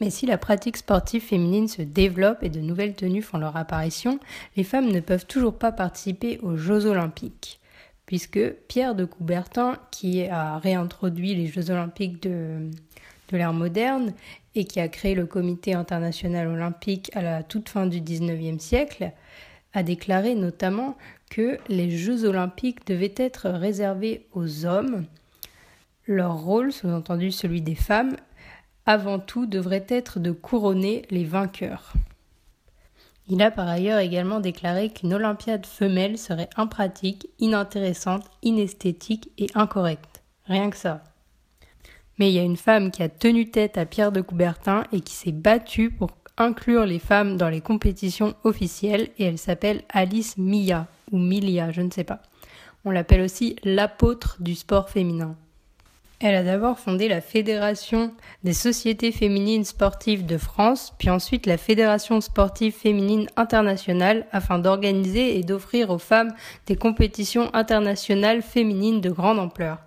Mais 0.00 0.10
si 0.10 0.24
la 0.24 0.38
pratique 0.38 0.78
sportive 0.78 1.22
féminine 1.22 1.68
se 1.68 1.82
développe 1.82 2.42
et 2.42 2.48
de 2.48 2.60
nouvelles 2.60 2.94
tenues 2.94 3.22
font 3.22 3.38
leur 3.38 3.56
apparition, 3.56 4.18
les 4.56 4.64
femmes 4.64 4.90
ne 4.90 5.00
peuvent 5.00 5.26
toujours 5.26 5.58
pas 5.58 5.72
participer 5.72 6.38
aux 6.42 6.56
Jeux 6.56 6.86
olympiques 6.86 7.59
puisque 8.10 8.54
Pierre 8.66 8.96
de 8.96 9.04
Coubertin, 9.04 9.78
qui 9.92 10.26
a 10.26 10.58
réintroduit 10.58 11.36
les 11.36 11.46
Jeux 11.46 11.70
olympiques 11.70 12.20
de, 12.24 12.68
l'ère 13.30 13.52
moderne 13.52 14.14
et 14.56 14.64
qui 14.64 14.80
a 14.80 14.88
créé 14.88 15.14
le 15.14 15.26
Comité 15.26 15.74
international 15.74 16.48
olympique 16.48 17.12
à 17.14 17.22
la 17.22 17.44
toute 17.44 17.68
fin 17.68 17.86
du 17.86 18.00
XIXe 18.00 18.60
siècle, 18.60 19.12
a 19.74 19.84
déclaré 19.84 20.34
notamment 20.34 20.96
que 21.30 21.58
les 21.68 21.92
Jeux 21.96 22.24
olympiques 22.24 22.84
devaient 22.84 23.14
être 23.16 23.48
réservés 23.48 24.26
aux 24.32 24.66
hommes. 24.66 25.04
Leur 26.08 26.36
rôle, 26.36 26.72
sous-entendu 26.72 27.30
celui 27.30 27.62
des 27.62 27.76
femmes, 27.76 28.16
avant 28.86 29.20
tout 29.20 29.46
devrait 29.46 29.86
être 29.88 30.18
de 30.18 30.32
couronner 30.32 31.02
les 31.10 31.22
vainqueurs. 31.22 31.92
Il 33.28 33.42
a 33.42 33.50
par 33.50 33.68
ailleurs 33.68 33.98
également 33.98 34.40
déclaré 34.40 34.90
qu'une 34.90 35.14
Olympiade 35.14 35.66
femelle 35.66 36.18
serait 36.18 36.50
impratique, 36.56 37.28
inintéressante, 37.38 38.24
inesthétique 38.42 39.30
et 39.38 39.46
incorrecte. 39.54 40.22
Rien 40.46 40.70
que 40.70 40.76
ça. 40.76 41.04
Mais 42.18 42.30
il 42.30 42.34
y 42.34 42.38
a 42.38 42.42
une 42.42 42.56
femme 42.56 42.90
qui 42.90 43.02
a 43.02 43.08
tenu 43.08 43.50
tête 43.50 43.78
à 43.78 43.86
Pierre 43.86 44.12
de 44.12 44.20
Coubertin 44.20 44.84
et 44.92 45.00
qui 45.00 45.14
s'est 45.14 45.32
battue 45.32 45.90
pour 45.90 46.10
inclure 46.36 46.86
les 46.86 46.98
femmes 46.98 47.36
dans 47.36 47.48
les 47.48 47.60
compétitions 47.60 48.34
officielles 48.44 49.10
et 49.18 49.24
elle 49.24 49.38
s'appelle 49.38 49.82
Alice 49.90 50.36
Mia 50.36 50.86
ou 51.12 51.18
Milia, 51.18 51.70
je 51.70 51.82
ne 51.82 51.90
sais 51.90 52.04
pas. 52.04 52.22
On 52.84 52.90
l'appelle 52.90 53.20
aussi 53.20 53.56
l'apôtre 53.62 54.38
du 54.40 54.54
sport 54.54 54.88
féminin. 54.88 55.36
Elle 56.22 56.34
a 56.34 56.42
d'abord 56.42 56.78
fondé 56.78 57.08
la 57.08 57.22
Fédération 57.22 58.12
des 58.44 58.52
sociétés 58.52 59.10
féminines 59.10 59.64
sportives 59.64 60.26
de 60.26 60.36
France, 60.36 60.92
puis 60.98 61.08
ensuite 61.08 61.46
la 61.46 61.56
Fédération 61.56 62.20
sportive 62.20 62.74
féminine 62.74 63.26
internationale 63.36 64.26
afin 64.30 64.58
d'organiser 64.58 65.38
et 65.38 65.42
d'offrir 65.42 65.88
aux 65.88 65.98
femmes 65.98 66.34
des 66.66 66.76
compétitions 66.76 67.48
internationales 67.54 68.42
féminines 68.42 69.00
de 69.00 69.08
grande 69.08 69.38
ampleur. 69.38 69.78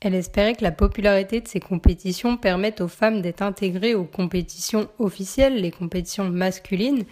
Elle 0.00 0.14
espérait 0.14 0.54
que 0.54 0.62
la 0.62 0.70
popularité 0.70 1.40
de 1.40 1.48
ces 1.48 1.58
compétitions 1.58 2.36
permette 2.36 2.80
aux 2.80 2.86
femmes 2.86 3.20
d'être 3.20 3.42
intégrées 3.42 3.96
aux 3.96 4.04
compétitions 4.04 4.88
officielles, 5.00 5.60
les 5.60 5.72
compétitions 5.72 6.30
masculines, 6.30 7.02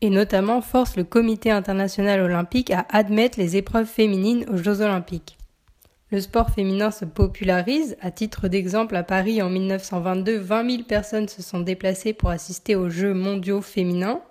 et 0.00 0.10
notamment 0.10 0.60
force 0.60 0.96
le 0.96 1.04
Comité 1.04 1.52
international 1.52 2.20
olympique 2.20 2.72
à 2.72 2.84
admettre 2.90 3.38
les 3.38 3.56
épreuves 3.56 3.86
féminines 3.86 4.44
aux 4.52 4.56
Jeux 4.56 4.80
olympiques. 4.80 5.35
Le 6.16 6.22
sport 6.22 6.48
féminin 6.48 6.90
se 6.90 7.04
popularise. 7.04 7.98
À 8.00 8.10
titre 8.10 8.48
d'exemple, 8.48 8.96
à 8.96 9.02
Paris 9.02 9.42
en 9.42 9.50
1922, 9.50 10.38
20 10.38 10.70
000 10.70 10.82
personnes 10.84 11.28
se 11.28 11.42
sont 11.42 11.60
déplacées 11.60 12.14
pour 12.14 12.30
assister 12.30 12.74
aux 12.74 12.88
Jeux 12.88 13.12
mondiaux 13.12 13.60
féminins. 13.60 14.22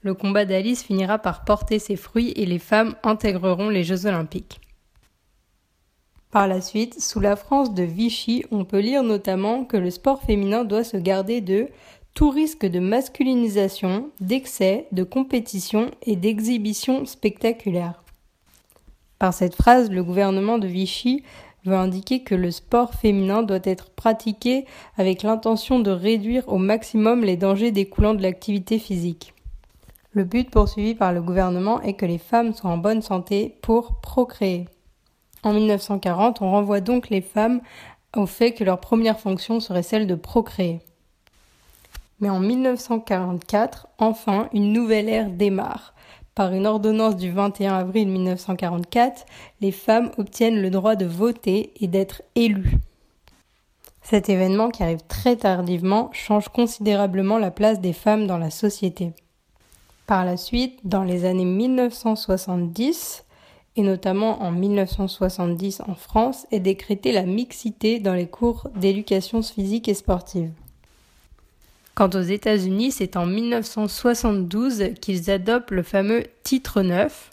Le 0.00 0.14
combat 0.14 0.46
d'Alice 0.46 0.82
finira 0.82 1.18
par 1.18 1.44
porter 1.44 1.78
ses 1.78 1.96
fruits 1.96 2.32
et 2.36 2.46
les 2.46 2.58
femmes 2.58 2.94
intégreront 3.02 3.68
les 3.68 3.84
Jeux 3.84 4.06
olympiques. 4.06 4.62
Par 6.30 6.48
la 6.48 6.62
suite, 6.62 6.98
sous 6.98 7.20
la 7.20 7.36
France 7.36 7.74
de 7.74 7.82
Vichy, 7.82 8.46
on 8.50 8.64
peut 8.64 8.80
lire 8.80 9.02
notamment 9.02 9.66
que 9.66 9.76
le 9.76 9.90
sport 9.90 10.22
féminin 10.22 10.64
doit 10.64 10.82
se 10.82 10.96
garder 10.96 11.42
de 11.42 11.68
tout 12.14 12.30
risque 12.30 12.64
de 12.64 12.78
masculinisation, 12.78 14.08
d'excès, 14.22 14.86
de 14.92 15.02
compétition 15.02 15.90
et 16.06 16.16
d'exhibition 16.16 17.04
spectaculaire. 17.04 18.02
Par 19.22 19.32
cette 19.32 19.54
phrase, 19.54 19.88
le 19.88 20.02
gouvernement 20.02 20.58
de 20.58 20.66
Vichy 20.66 21.22
veut 21.64 21.76
indiquer 21.76 22.24
que 22.24 22.34
le 22.34 22.50
sport 22.50 22.92
féminin 22.92 23.44
doit 23.44 23.60
être 23.62 23.90
pratiqué 23.90 24.66
avec 24.96 25.22
l'intention 25.22 25.78
de 25.78 25.92
réduire 25.92 26.42
au 26.48 26.58
maximum 26.58 27.22
les 27.22 27.36
dangers 27.36 27.70
découlant 27.70 28.14
de 28.14 28.22
l'activité 28.22 28.80
physique. 28.80 29.32
Le 30.10 30.24
but 30.24 30.50
poursuivi 30.50 30.96
par 30.96 31.12
le 31.12 31.22
gouvernement 31.22 31.80
est 31.82 31.92
que 31.92 32.04
les 32.04 32.18
femmes 32.18 32.52
soient 32.52 32.72
en 32.72 32.78
bonne 32.78 33.00
santé 33.00 33.56
pour 33.62 34.00
procréer. 34.00 34.66
En 35.44 35.52
1940, 35.52 36.42
on 36.42 36.50
renvoie 36.50 36.80
donc 36.80 37.08
les 37.08 37.22
femmes 37.22 37.60
au 38.16 38.26
fait 38.26 38.50
que 38.50 38.64
leur 38.64 38.80
première 38.80 39.20
fonction 39.20 39.60
serait 39.60 39.84
celle 39.84 40.08
de 40.08 40.16
procréer. 40.16 40.80
Mais 42.18 42.28
en 42.28 42.40
1944, 42.40 43.86
enfin, 43.98 44.48
une 44.52 44.72
nouvelle 44.72 45.08
ère 45.08 45.30
démarre. 45.30 45.94
Par 46.34 46.54
une 46.54 46.66
ordonnance 46.66 47.16
du 47.16 47.30
21 47.30 47.74
avril 47.74 48.08
1944, 48.08 49.26
les 49.60 49.70
femmes 49.70 50.10
obtiennent 50.16 50.62
le 50.62 50.70
droit 50.70 50.96
de 50.96 51.04
voter 51.04 51.72
et 51.80 51.88
d'être 51.88 52.22
élues. 52.34 52.78
Cet 54.02 54.30
événement, 54.30 54.70
qui 54.70 54.82
arrive 54.82 55.02
très 55.08 55.36
tardivement, 55.36 56.08
change 56.12 56.48
considérablement 56.48 57.38
la 57.38 57.50
place 57.50 57.80
des 57.80 57.92
femmes 57.92 58.26
dans 58.26 58.38
la 58.38 58.50
société. 58.50 59.12
Par 60.06 60.24
la 60.24 60.38
suite, 60.38 60.80
dans 60.84 61.04
les 61.04 61.26
années 61.26 61.44
1970, 61.44 63.24
et 63.76 63.82
notamment 63.82 64.42
en 64.42 64.50
1970 64.50 65.82
en 65.86 65.94
France, 65.94 66.46
est 66.50 66.60
décrétée 66.60 67.12
la 67.12 67.24
mixité 67.24 68.00
dans 68.00 68.14
les 68.14 68.26
cours 68.26 68.68
d'éducation 68.74 69.42
physique 69.42 69.88
et 69.88 69.94
sportive. 69.94 70.50
Quant 71.94 72.08
aux 72.14 72.22
États-Unis, 72.22 72.90
c'est 72.90 73.18
en 73.18 73.26
1972 73.26 74.94
qu'ils 75.00 75.30
adoptent 75.30 75.72
le 75.72 75.82
fameux 75.82 76.24
titre 76.42 76.80
9. 76.80 77.30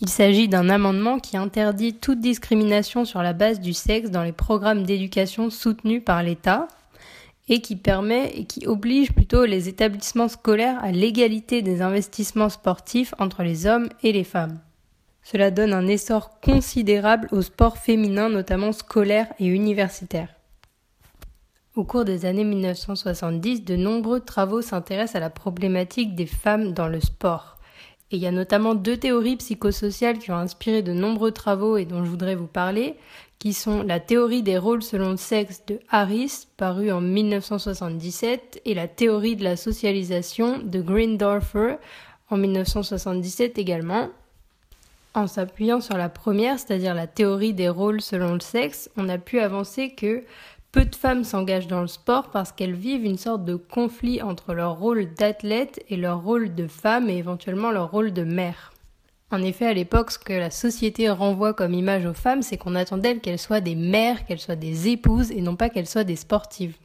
Il 0.00 0.08
s'agit 0.08 0.48
d'un 0.48 0.68
amendement 0.68 1.20
qui 1.20 1.36
interdit 1.36 1.94
toute 1.94 2.20
discrimination 2.20 3.04
sur 3.04 3.22
la 3.22 3.32
base 3.32 3.60
du 3.60 3.72
sexe 3.72 4.10
dans 4.10 4.24
les 4.24 4.32
programmes 4.32 4.82
d'éducation 4.82 5.48
soutenus 5.48 6.02
par 6.04 6.24
l'État 6.24 6.66
et 7.48 7.60
qui 7.60 7.76
permet 7.76 8.32
et 8.34 8.46
qui 8.46 8.66
oblige 8.66 9.12
plutôt 9.12 9.44
les 9.44 9.68
établissements 9.68 10.28
scolaires 10.28 10.82
à 10.82 10.90
l'égalité 10.90 11.62
des 11.62 11.80
investissements 11.80 12.48
sportifs 12.48 13.14
entre 13.20 13.44
les 13.44 13.66
hommes 13.66 13.88
et 14.02 14.10
les 14.10 14.24
femmes. 14.24 14.58
Cela 15.22 15.52
donne 15.52 15.72
un 15.72 15.86
essor 15.86 16.40
considérable 16.40 17.28
au 17.30 17.42
sport 17.42 17.78
féminin, 17.78 18.28
notamment 18.28 18.72
scolaire 18.72 19.28
et 19.38 19.46
universitaire. 19.46 20.33
Au 21.76 21.82
cours 21.82 22.04
des 22.04 22.24
années 22.24 22.44
1970, 22.44 23.64
de 23.64 23.74
nombreux 23.74 24.20
travaux 24.20 24.62
s'intéressent 24.62 25.16
à 25.16 25.20
la 25.20 25.28
problématique 25.28 26.14
des 26.14 26.26
femmes 26.26 26.72
dans 26.72 26.86
le 26.86 27.00
sport. 27.00 27.58
Et 28.12 28.16
il 28.16 28.22
y 28.22 28.28
a 28.28 28.30
notamment 28.30 28.76
deux 28.76 28.96
théories 28.96 29.34
psychosociales 29.34 30.20
qui 30.20 30.30
ont 30.30 30.36
inspiré 30.36 30.82
de 30.82 30.92
nombreux 30.92 31.32
travaux 31.32 31.76
et 31.76 31.84
dont 31.84 32.04
je 32.04 32.10
voudrais 32.10 32.36
vous 32.36 32.46
parler, 32.46 32.94
qui 33.40 33.52
sont 33.52 33.82
la 33.82 33.98
théorie 33.98 34.44
des 34.44 34.56
rôles 34.56 34.84
selon 34.84 35.10
le 35.10 35.16
sexe 35.16 35.62
de 35.66 35.80
Harris, 35.90 36.46
paru 36.56 36.92
en 36.92 37.00
1977, 37.00 38.62
et 38.64 38.74
la 38.74 38.86
théorie 38.86 39.34
de 39.34 39.42
la 39.42 39.56
socialisation 39.56 40.58
de 40.58 40.80
Greendorfer 40.80 41.78
en 42.30 42.36
1977 42.36 43.58
également. 43.58 44.10
En 45.16 45.28
s'appuyant 45.28 45.80
sur 45.80 45.96
la 45.96 46.08
première, 46.08 46.58
c'est-à-dire 46.58 46.92
la 46.92 47.06
théorie 47.06 47.54
des 47.54 47.68
rôles 47.68 48.00
selon 48.00 48.34
le 48.34 48.40
sexe, 48.40 48.90
on 48.96 49.08
a 49.08 49.16
pu 49.16 49.38
avancer 49.38 49.90
que 49.90 50.24
peu 50.74 50.84
de 50.84 50.96
femmes 50.96 51.22
s'engagent 51.22 51.68
dans 51.68 51.82
le 51.82 51.86
sport 51.86 52.32
parce 52.32 52.50
qu'elles 52.50 52.74
vivent 52.74 53.04
une 53.04 53.16
sorte 53.16 53.44
de 53.44 53.54
conflit 53.54 54.20
entre 54.22 54.54
leur 54.54 54.76
rôle 54.76 55.14
d'athlète 55.14 55.80
et 55.88 55.96
leur 55.96 56.20
rôle 56.20 56.52
de 56.56 56.66
femme 56.66 57.08
et 57.08 57.16
éventuellement 57.16 57.70
leur 57.70 57.92
rôle 57.92 58.12
de 58.12 58.24
mère. 58.24 58.72
En 59.30 59.40
effet, 59.40 59.66
à 59.66 59.72
l'époque, 59.72 60.10
ce 60.10 60.18
que 60.18 60.32
la 60.32 60.50
société 60.50 61.08
renvoie 61.08 61.54
comme 61.54 61.74
image 61.74 62.06
aux 62.06 62.12
femmes, 62.12 62.42
c'est 62.42 62.56
qu'on 62.56 62.74
attend 62.74 62.98
d'elles 62.98 63.20
qu'elles 63.20 63.38
soient 63.38 63.60
des 63.60 63.76
mères, 63.76 64.26
qu'elles 64.26 64.40
soient 64.40 64.56
des 64.56 64.88
épouses 64.88 65.30
et 65.30 65.42
non 65.42 65.54
pas 65.54 65.70
qu'elles 65.70 65.86
soient 65.86 66.02
des 66.02 66.16
sportives. 66.16 66.76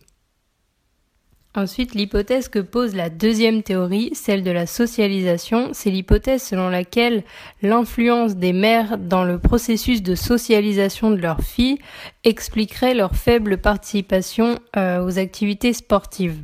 Ensuite, 1.55 1.95
l'hypothèse 1.95 2.47
que 2.47 2.59
pose 2.59 2.95
la 2.95 3.09
deuxième 3.09 3.63
théorie, 3.63 4.11
celle 4.13 4.43
de 4.43 4.51
la 4.51 4.67
socialisation, 4.67 5.69
c'est 5.73 5.89
l'hypothèse 5.89 6.43
selon 6.43 6.69
laquelle 6.69 7.23
l'influence 7.63 8.35
des 8.35 8.53
mères 8.53 8.99
dans 8.99 9.23
le 9.23 9.39
processus 9.39 10.03
de 10.03 10.13
socialisation 10.13 11.09
de 11.09 11.15
leurs 11.15 11.41
filles 11.41 11.79
expliquerait 12.23 12.93
leur 12.93 13.15
faible 13.15 13.57
participation 13.57 14.59
euh, 14.77 15.03
aux 15.03 15.17
activités 15.17 15.73
sportives. 15.73 16.39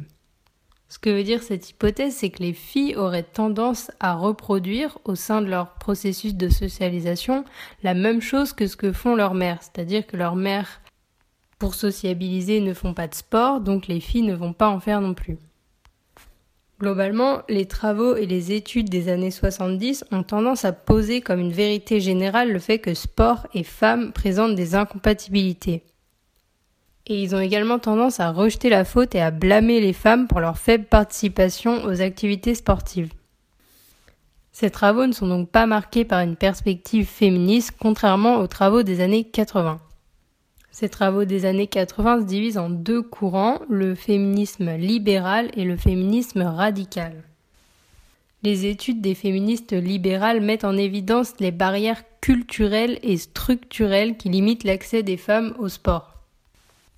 Ce 0.89 0.98
que 0.98 1.12
veut 1.12 1.24
dire 1.24 1.44
cette 1.44 1.70
hypothèse, 1.70 2.15
c'est 2.15 2.32
que 2.32 2.41
les 2.41 2.54
filles 2.54 2.96
auraient 2.96 3.22
tendance 3.22 3.91
à 4.00 4.13
reproduire 4.13 4.98
au 5.04 5.13
sein 5.13 5.41
de 5.41 5.48
leur 5.48 5.74
processus 5.74 6.34
de 6.34 6.50
socialisation 6.50 7.44
la 7.84 7.94
même 7.94 8.22
chose 8.22 8.54
que 8.54 8.65
ce 8.65 8.78
que 8.78 8.91
font 8.91 9.15
leurs 9.15 9.36
mères, 9.36 9.60
c'est-à-dire 9.62 10.08
que 10.08 10.18
leurs 10.18 10.36
mères 10.36 10.82
pour 11.60 11.76
sociabiliser 11.76 12.60
ne 12.60 12.74
font 12.74 12.94
pas 12.94 13.08
de 13.08 13.15
sport, 13.15 13.62
donc 13.62 13.88
les 13.88 14.00
filles 14.00 14.24
ne 14.24 14.36
vont 14.36 14.54
pas 14.54 14.70
en 14.70 14.80
faire 14.80 15.02
non 15.02 15.13
plus. 15.13 15.38
Globalement, 16.80 17.41
les 17.48 17.68
travaux 17.68 18.18
et 18.18 18.26
les 18.26 18.52
études 18.52 18.89
des 18.89 19.08
années 19.08 19.32
70 19.32 20.04
ont 20.12 20.24
tendance 20.24 20.65
à 20.65 20.74
poser 20.74 21.22
comme 21.22 21.39
une 21.39 21.54
vérité 21.54 22.02
générale 22.02 22.52
le 22.52 22.60
fait 22.60 22.80
que 22.80 22.94
sport 22.94 23.48
et 23.54 23.63
femmes 23.63 24.12
présentent 24.12 24.56
des 24.56 24.76
incompatibilités. 24.76 25.84
Et 27.08 27.22
ils 27.22 27.34
ont 27.34 27.39
également 27.39 27.80
tendance 27.80 28.20
à 28.20 28.32
rejeter 28.32 28.68
la 28.70 28.84
faute 28.84 29.15
et 29.15 29.22
à 29.22 29.32
blâmer 29.32 29.80
les 29.80 29.94
femmes 29.94 30.28
pour 30.28 30.41
leur 30.41 30.58
faible 30.58 30.86
participation 30.86 31.86
aux 31.86 32.02
activités 32.02 32.56
sportives. 32.56 33.13
Ces 34.52 34.70
travaux 34.70 35.06
ne 35.06 35.13
sont 35.13 35.28
donc 35.28 35.50
pas 35.50 35.68
marqués 35.68 36.04
par 36.04 36.22
une 36.22 36.36
perspective 36.36 37.06
féministe, 37.06 37.74
contrairement 37.80 38.38
aux 38.38 38.48
travaux 38.48 38.84
des 38.84 39.02
années 39.02 39.24
80. 39.24 39.80
Ces 40.78 40.90
travaux 40.90 41.24
des 41.24 41.46
années 41.46 41.68
80 41.68 42.20
se 42.20 42.26
divisent 42.26 42.58
en 42.58 42.70
deux 42.70 43.02
courants, 43.02 43.62
le 43.70 43.96
féminisme 43.96 44.76
libéral 44.76 45.50
et 45.56 45.64
le 45.64 45.78
féminisme 45.78 46.42
radical. 46.42 47.14
Les 48.44 48.66
études 48.66 49.00
des 49.00 49.16
féministes 49.16 49.72
libérales 49.72 50.42
mettent 50.42 50.66
en 50.66 50.76
évidence 50.76 51.32
les 51.40 51.52
barrières 51.52 52.04
culturelles 52.20 53.00
et 53.04 53.16
structurelles 53.16 54.18
qui 54.18 54.28
limitent 54.28 54.66
l'accès 54.66 55.02
des 55.02 55.16
femmes 55.16 55.56
au 55.60 55.70
sport. 55.70 56.16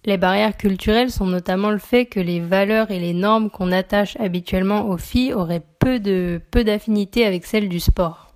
Les 0.05 0.17
barrières 0.17 0.57
culturelles 0.57 1.11
sont 1.11 1.27
notamment 1.27 1.69
le 1.69 1.77
fait 1.77 2.07
que 2.07 2.19
les 2.19 2.39
valeurs 2.39 2.89
et 2.89 2.99
les 2.99 3.13
normes 3.13 3.51
qu'on 3.51 3.71
attache 3.71 4.17
habituellement 4.19 4.89
aux 4.89 4.97
filles 4.97 5.35
auraient 5.35 5.61
peu 5.77 5.99
d'affinité 6.63 7.27
avec 7.27 7.45
celles 7.45 7.69
du 7.69 7.79
sport. 7.79 8.26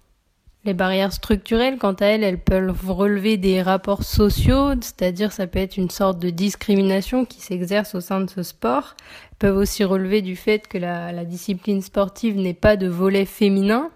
Les 0.63 0.76
barrières 0.76 1.12
structurelles, 1.12 1.80
quant 1.80 1.93
à 1.93 2.06
elles, 2.06 2.24
elles 2.24 2.38
peuvent 2.38 2.88
relever 2.88 3.38
des 3.38 3.63
rapports 3.63 4.04
sociaux, 4.04 4.74
c'est-à-dire 4.80 5.32
ça 5.32 5.47
peut 5.47 5.58
être 5.58 5.76
une 5.76 5.89
sorte 5.89 6.19
de 6.19 6.30
discrimination 6.30 7.26
qui 7.26 7.41
s'exerce 7.41 7.95
au 7.95 8.02
sein 8.02 8.21
de 8.21 8.30
ce 8.30 8.43
sport. 8.43 8.95
Elles 9.32 9.38
peuvent 9.39 9.58
aussi 9.58 9.84
relever 9.84 10.21
du 10.21 10.36
fait 10.36 10.67
que 10.67 10.78
la, 10.78 11.26
discipline 11.26 11.82
sportive 11.82 12.38
n'est 12.38 12.54
pas 12.54 12.78
de 12.78 12.88
volet 12.88 13.26
féminin. 13.26 13.89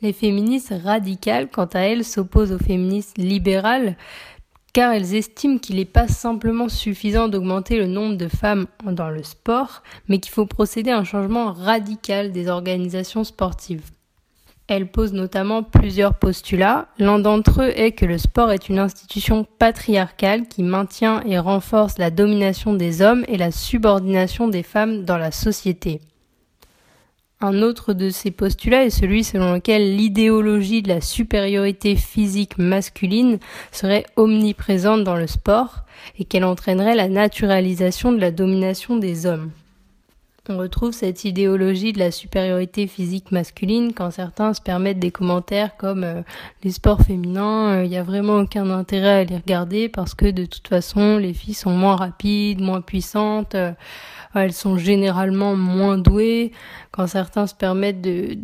Les 0.00 0.12
féministes 0.12 0.74
radicales, 0.84 1.48
quant 1.50 1.68
à 1.72 1.80
elles, 1.80 2.04
s'opposent 2.04 2.52
aux 2.52 2.58
féministes 2.58 3.18
libérales 3.18 3.96
car 4.72 4.92
elles 4.92 5.14
estiment 5.14 5.56
qu'il 5.56 5.76
n'est 5.76 5.86
pas 5.86 6.06
simplement 6.06 6.68
suffisant 6.68 7.28
d'augmenter 7.28 7.78
le 7.78 7.86
nombre 7.86 8.16
de 8.16 8.28
femmes 8.28 8.66
dans 8.84 9.08
le 9.08 9.22
sport, 9.22 9.82
mais 10.06 10.18
qu'il 10.18 10.32
faut 10.32 10.44
procéder 10.44 10.90
à 10.90 10.98
un 10.98 11.04
changement 11.04 11.50
radical 11.50 12.30
des 12.30 12.48
organisations 12.48 13.24
sportives. 13.24 13.95
Elle 14.68 14.88
pose 14.88 15.12
notamment 15.12 15.62
plusieurs 15.62 16.14
postulats. 16.14 16.88
L'un 16.98 17.20
d'entre 17.20 17.62
eux 17.62 17.72
est 17.76 17.92
que 17.92 18.04
le 18.04 18.18
sport 18.18 18.50
est 18.50 18.68
une 18.68 18.80
institution 18.80 19.46
patriarcale 19.58 20.48
qui 20.48 20.64
maintient 20.64 21.22
et 21.22 21.38
renforce 21.38 21.98
la 21.98 22.10
domination 22.10 22.74
des 22.74 23.00
hommes 23.00 23.24
et 23.28 23.36
la 23.36 23.52
subordination 23.52 24.48
des 24.48 24.64
femmes 24.64 25.04
dans 25.04 25.18
la 25.18 25.30
société. 25.30 26.00
Un 27.40 27.62
autre 27.62 27.92
de 27.92 28.08
ces 28.08 28.30
postulats 28.30 28.86
est 28.86 28.90
celui 28.90 29.22
selon 29.22 29.52
lequel 29.52 29.94
l'idéologie 29.94 30.82
de 30.82 30.88
la 30.88 31.02
supériorité 31.02 31.94
physique 31.94 32.56
masculine 32.56 33.38
serait 33.72 34.06
omniprésente 34.16 35.04
dans 35.04 35.16
le 35.16 35.26
sport 35.26 35.84
et 36.18 36.24
qu'elle 36.24 36.44
entraînerait 36.44 36.94
la 36.94 37.08
naturalisation 37.08 38.10
de 38.10 38.20
la 38.20 38.30
domination 38.30 38.96
des 38.96 39.26
hommes. 39.26 39.50
On 40.48 40.58
retrouve 40.58 40.92
cette 40.92 41.24
idéologie 41.24 41.92
de 41.92 41.98
la 41.98 42.12
supériorité 42.12 42.86
physique 42.86 43.32
masculine 43.32 43.92
quand 43.92 44.12
certains 44.12 44.54
se 44.54 44.60
permettent 44.60 45.00
des 45.00 45.10
commentaires 45.10 45.76
comme 45.76 46.04
euh, 46.04 46.22
les 46.62 46.70
sports 46.70 47.00
féminins, 47.00 47.82
il 47.82 47.86
euh, 47.86 47.88
n'y 47.88 47.96
a 47.96 48.04
vraiment 48.04 48.38
aucun 48.38 48.70
intérêt 48.70 49.20
à 49.20 49.24
les 49.24 49.36
regarder 49.36 49.88
parce 49.88 50.14
que 50.14 50.30
de 50.30 50.44
toute 50.44 50.68
façon 50.68 51.18
les 51.18 51.34
filles 51.34 51.54
sont 51.54 51.72
moins 51.72 51.96
rapides, 51.96 52.60
moins 52.60 52.80
puissantes, 52.80 53.56
euh, 53.56 53.72
elles 54.34 54.52
sont 54.52 54.78
généralement 54.78 55.56
moins 55.56 55.98
douées. 55.98 56.52
Quand 56.92 57.08
certains 57.08 57.48
se 57.48 57.54
permettent 57.54 58.02
de, 58.02 58.36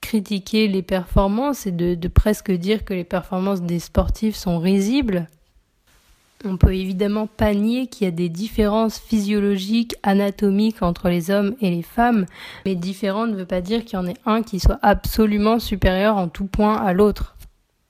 critiquer 0.00 0.68
les 0.68 0.82
performances 0.82 1.66
et 1.66 1.72
de, 1.72 1.94
de 1.94 2.08
presque 2.08 2.52
dire 2.52 2.84
que 2.84 2.92
les 2.92 3.04
performances 3.04 3.62
des 3.62 3.78
sportifs 3.78 4.36
sont 4.36 4.58
risibles, 4.58 5.28
on 6.44 6.56
peut 6.56 6.74
évidemment 6.74 7.26
pas 7.26 7.54
nier 7.54 7.86
qu'il 7.86 8.04
y 8.04 8.08
a 8.08 8.10
des 8.10 8.28
différences 8.28 8.98
physiologiques, 8.98 9.96
anatomiques 10.02 10.82
entre 10.82 11.08
les 11.08 11.30
hommes 11.30 11.54
et 11.60 11.70
les 11.70 11.82
femmes, 11.82 12.26
mais 12.64 12.74
différent 12.74 13.26
ne 13.26 13.36
veut 13.36 13.46
pas 13.46 13.60
dire 13.60 13.84
qu'il 13.84 13.98
y 13.98 14.02
en 14.02 14.06
ait 14.06 14.16
un 14.26 14.42
qui 14.42 14.60
soit 14.60 14.78
absolument 14.82 15.58
supérieur 15.58 16.16
en 16.16 16.28
tout 16.28 16.46
point 16.46 16.76
à 16.76 16.92
l'autre. 16.92 17.36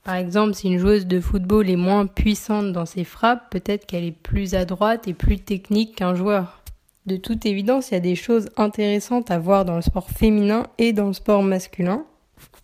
Par 0.04 0.16
exemple, 0.16 0.54
si 0.54 0.68
une 0.68 0.78
joueuse 0.78 1.06
de 1.06 1.18
football 1.18 1.70
est 1.70 1.76
moins 1.76 2.06
puissante 2.06 2.72
dans 2.72 2.84
ses 2.84 3.04
frappes, 3.04 3.48
peut-être 3.50 3.86
qu'elle 3.86 4.04
est 4.04 4.12
plus 4.12 4.54
adroite 4.54 5.08
et 5.08 5.14
plus 5.14 5.38
technique 5.38 5.96
qu'un 5.96 6.14
joueur. 6.14 6.60
De 7.06 7.16
toute 7.16 7.46
évidence, 7.46 7.90
il 7.90 7.94
y 7.94 7.96
a 7.96 8.00
des 8.00 8.14
choses 8.14 8.48
intéressantes 8.56 9.30
à 9.30 9.38
voir 9.38 9.64
dans 9.64 9.76
le 9.76 9.82
sport 9.82 10.10
féminin 10.10 10.66
et 10.78 10.92
dans 10.92 11.06
le 11.06 11.12
sport 11.14 11.42
masculin. 11.42 12.04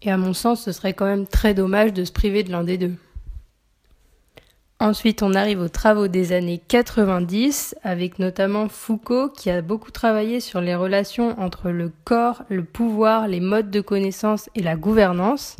Et 0.02 0.10
à 0.10 0.16
mon 0.16 0.34
sens, 0.34 0.62
ce 0.62 0.72
serait 0.72 0.94
quand 0.94 1.06
même 1.06 1.26
très 1.26 1.54
dommage 1.54 1.92
de 1.92 2.04
se 2.04 2.12
priver 2.12 2.42
de 2.42 2.50
l'un 2.50 2.64
des 2.64 2.78
deux. 2.78 2.94
Ensuite, 4.82 5.22
on 5.22 5.34
arrive 5.34 5.60
aux 5.60 5.68
travaux 5.68 6.08
des 6.08 6.32
années 6.32 6.58
90 6.66 7.76
avec 7.82 8.18
notamment 8.18 8.66
Foucault 8.70 9.28
qui 9.28 9.50
a 9.50 9.60
beaucoup 9.60 9.90
travaillé 9.90 10.40
sur 10.40 10.62
les 10.62 10.74
relations 10.74 11.38
entre 11.38 11.68
le 11.68 11.92
corps, 12.04 12.44
le 12.48 12.64
pouvoir, 12.64 13.28
les 13.28 13.40
modes 13.40 13.70
de 13.70 13.82
connaissance 13.82 14.48
et 14.54 14.62
la 14.62 14.76
gouvernance. 14.76 15.58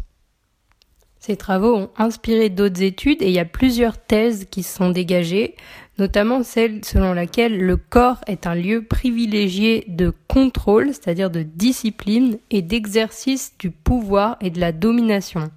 Ces 1.18 1.36
travaux 1.36 1.76
ont 1.76 1.90
inspiré 1.98 2.48
d'autres 2.48 2.80
études 2.80 3.20
et 3.20 3.26
il 3.26 3.34
y 3.34 3.38
a 3.38 3.44
plusieurs 3.44 3.98
thèses 3.98 4.46
qui 4.50 4.62
se 4.62 4.74
sont 4.74 4.88
dégagées, 4.88 5.54
notamment 5.98 6.42
celle 6.42 6.82
selon 6.82 7.12
laquelle 7.12 7.60
le 7.60 7.76
corps 7.76 8.22
est 8.26 8.46
un 8.46 8.54
lieu 8.54 8.86
privilégié 8.86 9.84
de 9.88 10.14
contrôle, 10.28 10.94
c'est-à-dire 10.94 11.30
de 11.30 11.42
discipline 11.42 12.38
et 12.50 12.62
d'exercice 12.62 13.52
du 13.58 13.70
pouvoir 13.70 14.38
et 14.40 14.48
de 14.48 14.60
la 14.60 14.72
domination. 14.72 15.50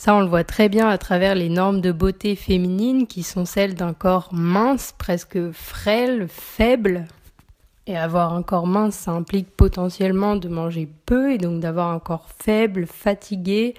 Ça, 0.00 0.14
on 0.14 0.20
le 0.20 0.28
voit 0.28 0.44
très 0.44 0.70
bien 0.70 0.88
à 0.88 0.96
travers 0.96 1.34
les 1.34 1.50
normes 1.50 1.82
de 1.82 1.92
beauté 1.92 2.34
féminine 2.34 3.06
qui 3.06 3.22
sont 3.22 3.44
celles 3.44 3.74
d'un 3.74 3.92
corps 3.92 4.30
mince, 4.32 4.94
presque 4.96 5.52
frêle, 5.52 6.26
faible. 6.26 7.06
Et 7.86 7.98
avoir 7.98 8.32
un 8.32 8.42
corps 8.42 8.66
mince, 8.66 8.94
ça 8.94 9.10
implique 9.10 9.54
potentiellement 9.54 10.36
de 10.36 10.48
manger 10.48 10.88
peu 11.04 11.32
et 11.32 11.36
donc 11.36 11.60
d'avoir 11.60 11.90
un 11.90 11.98
corps 11.98 12.30
faible, 12.42 12.86
fatigué. 12.86 13.74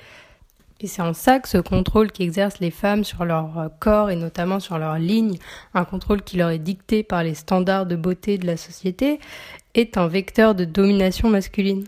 Et 0.79 0.85
c'est 0.85 1.01
en 1.01 1.13
ça 1.15 1.39
que 1.39 1.49
ce 1.49 1.57
contrôle 1.57 2.11
qu'exercent 2.11 2.59
les 2.59 2.69
femmes 2.69 3.03
sur 3.03 3.25
leur 3.25 3.71
corps 3.79 4.11
et 4.11 4.15
notamment 4.15 4.59
sur 4.59 4.77
leur 4.77 4.99
ligne, 4.99 5.39
un 5.73 5.85
contrôle 5.85 6.21
qui 6.21 6.37
leur 6.37 6.51
est 6.51 6.59
dicté 6.59 7.01
par 7.01 7.23
les 7.23 7.33
standards 7.33 7.87
de 7.87 7.95
beauté 7.95 8.37
de 8.37 8.45
la 8.45 8.57
société, 8.57 9.19
est 9.73 9.97
un 9.97 10.07
vecteur 10.07 10.53
de 10.53 10.65
domination 10.65 11.29
masculine. 11.29 11.87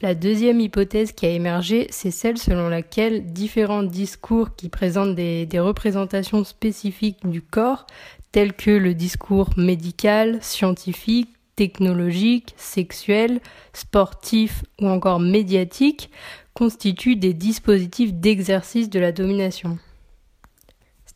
La 0.00 0.14
deuxième 0.14 0.60
hypothèse 0.60 1.10
qui 1.10 1.26
a 1.26 1.30
émergé, 1.30 1.88
c'est 1.90 2.12
celle 2.12 2.38
selon 2.38 2.68
laquelle 2.68 3.32
différents 3.32 3.82
discours 3.82 4.54
qui 4.54 4.68
présentent 4.68 5.16
des, 5.16 5.48
représentations 5.58 6.44
spécifiques 6.44 7.28
du 7.28 7.42
corps, 7.42 7.84
tels 8.30 8.52
que 8.52 8.70
le 8.70 8.94
discours 8.94 9.50
médical, 9.56 10.38
scientifique, 10.40 11.30
technologique, 11.56 12.54
sexuel, 12.56 13.40
sportif 13.72 14.62
ou 14.80 14.86
encore 14.86 15.18
médiatique, 15.18 16.10
constituent 16.54 17.16
des 17.16 17.34
dispositifs 17.34 18.14
d'exercice 18.14 18.90
de 18.90 19.00
la 19.00 19.10
domination. 19.10 19.78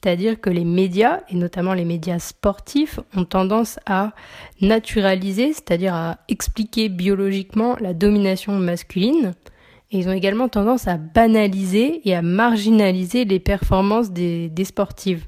C'est-à-dire 0.03 0.41
que 0.41 0.51
les 0.51 0.65
médias, 0.65 1.21
et 1.29 1.37
notamment 1.37 1.75
les 1.75 1.85
médias 1.85 2.19
sportifs, 2.19 2.99
ont 3.17 3.25
tendance 3.25 3.79
à 3.87 4.13
naturaliser, 4.61 5.53
c'est-à-dire 5.53 5.95
à 5.95 6.19
expliquer 6.29 6.89
biologiquement 6.89 7.77
la 7.81 7.95
domination 7.95 8.59
masculine. 8.59 9.35
Et 9.93 9.99
ils 9.99 10.09
ont 10.09 10.13
également 10.13 10.49
tendance 10.49 10.89
à 10.89 10.97
banaliser 10.97 12.01
et 12.05 12.17
à 12.17 12.23
marginaliser 12.23 13.25
les 13.25 13.39
performances 13.39 14.11
des, 14.11 14.51
sportives. 14.65 15.25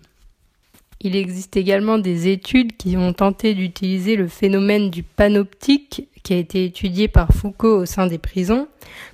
Il 1.01 1.15
existe 1.15 1.57
également 1.57 1.99
des 1.99 2.29
études 2.29 2.77
qui 2.77 2.97
ont 2.97 3.13
tenté 3.13 3.55
d'utiliser 3.55 4.17
le 4.17 4.27
phénomène 4.27 4.91
du 4.91 5.05
panoptique 5.05 6.09
qui 6.25 6.33
a 6.33 6.39
été 6.39 6.65
étudié 6.65 7.07
par 7.07 7.29
Foucault 7.33 7.77
au 7.77 7.87
sein 7.87 8.09
des 8.09 8.19
prisons 8.19 8.67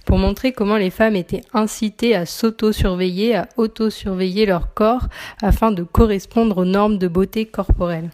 pour 0.07 0.17
montrer 0.17 0.53
comment 0.53 0.77
les 0.77 0.91
femmes 0.91 1.17
étaient 1.17 1.43
incitées 1.53 2.15
à 2.15 2.25
s'auto-surveiller, 2.25 3.35
à 3.35 3.49
auto-surveiller 3.57 4.47
leur 4.47 4.73
corps 4.73 5.09
afin 5.43 5.73
de 5.73 5.83
correspondre 5.83 6.59
aux 6.59 6.65
normes 6.65 6.99
de 6.99 7.09
beauté 7.09 7.47
corporelle. 7.47 8.11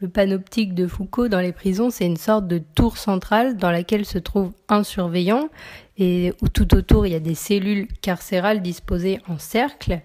Le 0.00 0.08
panoptique 0.08 0.74
de 0.74 0.86
Foucault 0.86 1.28
dans 1.28 1.40
les 1.40 1.52
prisons, 1.52 1.90
c'est 1.90 2.06
une 2.06 2.16
sorte 2.16 2.46
de 2.46 2.58
tour 2.74 2.96
centrale 2.96 3.58
dans 3.58 3.70
laquelle 3.70 4.06
se 4.06 4.16
trouve 4.18 4.52
un 4.70 4.82
surveillant 4.82 5.50
et 5.98 6.32
où 6.40 6.48
tout 6.48 6.74
autour 6.74 7.06
il 7.06 7.12
y 7.12 7.16
a 7.16 7.20
des 7.20 7.34
cellules 7.34 7.86
carcérales 8.00 8.62
disposées 8.62 9.20
en 9.28 9.38
cercle 9.38 10.00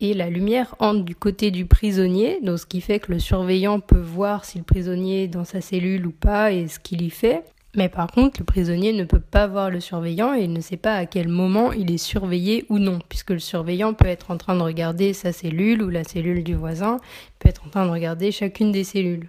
et 0.00 0.14
la 0.14 0.30
lumière 0.30 0.74
entre 0.78 1.04
du 1.04 1.14
côté 1.14 1.50
du 1.50 1.66
prisonnier, 1.66 2.38
donc 2.42 2.58
ce 2.58 2.66
qui 2.66 2.80
fait 2.80 3.00
que 3.00 3.12
le 3.12 3.18
surveillant 3.18 3.80
peut 3.80 4.00
voir 4.00 4.44
si 4.44 4.58
le 4.58 4.64
prisonnier 4.64 5.24
est 5.24 5.28
dans 5.28 5.44
sa 5.44 5.60
cellule 5.60 6.06
ou 6.06 6.10
pas 6.10 6.52
et 6.52 6.68
ce 6.68 6.78
qu'il 6.78 7.02
y 7.02 7.10
fait. 7.10 7.44
Mais 7.76 7.90
par 7.90 8.10
contre, 8.10 8.40
le 8.40 8.46
prisonnier 8.46 8.94
ne 8.94 9.04
peut 9.04 9.20
pas 9.20 9.46
voir 9.46 9.70
le 9.70 9.80
surveillant 9.80 10.34
et 10.34 10.44
il 10.44 10.52
ne 10.52 10.62
sait 10.62 10.78
pas 10.78 10.94
à 10.94 11.04
quel 11.04 11.28
moment 11.28 11.72
il 11.72 11.90
est 11.90 11.98
surveillé 11.98 12.64
ou 12.70 12.78
non, 12.78 12.98
puisque 13.06 13.30
le 13.30 13.38
surveillant 13.38 13.92
peut 13.92 14.06
être 14.06 14.30
en 14.30 14.38
train 14.38 14.56
de 14.56 14.62
regarder 14.62 15.12
sa 15.12 15.30
cellule 15.30 15.82
ou 15.82 15.90
la 15.90 16.02
cellule 16.02 16.42
du 16.42 16.54
voisin, 16.54 16.98
peut 17.38 17.50
être 17.50 17.66
en 17.66 17.70
train 17.70 17.84
de 17.84 17.90
regarder 17.90 18.32
chacune 18.32 18.72
des 18.72 18.84
cellules. 18.84 19.28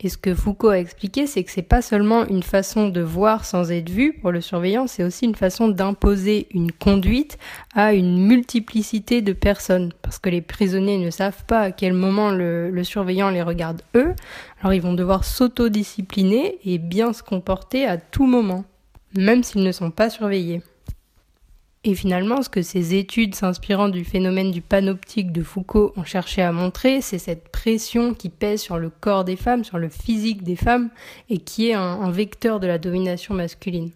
Et 0.00 0.08
ce 0.08 0.16
que 0.16 0.34
Foucault 0.34 0.68
a 0.68 0.78
expliqué, 0.78 1.26
c'est 1.26 1.42
que 1.42 1.50
c'est 1.50 1.62
pas 1.62 1.82
seulement 1.82 2.24
une 2.26 2.44
façon 2.44 2.88
de 2.88 3.00
voir 3.00 3.44
sans 3.44 3.72
être 3.72 3.90
vu 3.90 4.12
pour 4.12 4.30
le 4.30 4.40
surveillant, 4.40 4.86
c'est 4.86 5.02
aussi 5.02 5.24
une 5.24 5.34
façon 5.34 5.68
d'imposer 5.68 6.46
une 6.52 6.70
conduite 6.70 7.36
à 7.74 7.94
une 7.94 8.24
multiplicité 8.24 9.22
de 9.22 9.32
personnes. 9.32 9.92
Parce 10.02 10.18
que 10.18 10.30
les 10.30 10.40
prisonniers 10.40 10.98
ne 10.98 11.10
savent 11.10 11.44
pas 11.46 11.60
à 11.60 11.70
quel 11.72 11.94
moment 11.94 12.30
le, 12.30 12.70
le 12.70 12.84
surveillant 12.84 13.30
les 13.30 13.42
regarde 13.42 13.82
eux, 13.96 14.14
alors 14.60 14.72
ils 14.72 14.82
vont 14.82 14.94
devoir 14.94 15.24
s'autodiscipliner 15.24 16.58
et 16.64 16.78
bien 16.78 17.12
se 17.12 17.24
comporter 17.24 17.84
à 17.84 17.96
tout 17.96 18.26
moment, 18.26 18.64
même 19.16 19.42
s'ils 19.42 19.64
ne 19.64 19.72
sont 19.72 19.90
pas 19.90 20.10
surveillés. 20.10 20.62
Et 21.88 21.94
finalement, 21.94 22.42
ce 22.42 22.50
que 22.50 22.60
ces 22.60 22.94
études 22.96 23.34
s'inspirant 23.34 23.88
du 23.88 24.04
phénomène 24.04 24.50
du 24.50 24.60
panoptique 24.60 25.32
de 25.32 25.42
Foucault 25.42 25.94
ont 25.96 26.04
cherché 26.04 26.42
à 26.42 26.52
montrer, 26.52 27.00
c'est 27.00 27.16
cette 27.16 27.48
pression 27.48 28.12
qui 28.12 28.28
pèse 28.28 28.60
sur 28.60 28.76
le 28.76 28.90
corps 28.90 29.24
des 29.24 29.36
femmes, 29.36 29.64
sur 29.64 29.78
le 29.78 29.88
physique 29.88 30.42
des 30.42 30.54
femmes, 30.54 30.90
et 31.30 31.38
qui 31.38 31.70
est 31.70 31.72
un, 31.72 32.10
vecteur 32.10 32.60
de 32.60 32.66
la 32.66 32.76
domination 32.76 33.32
masculine. 33.32 33.88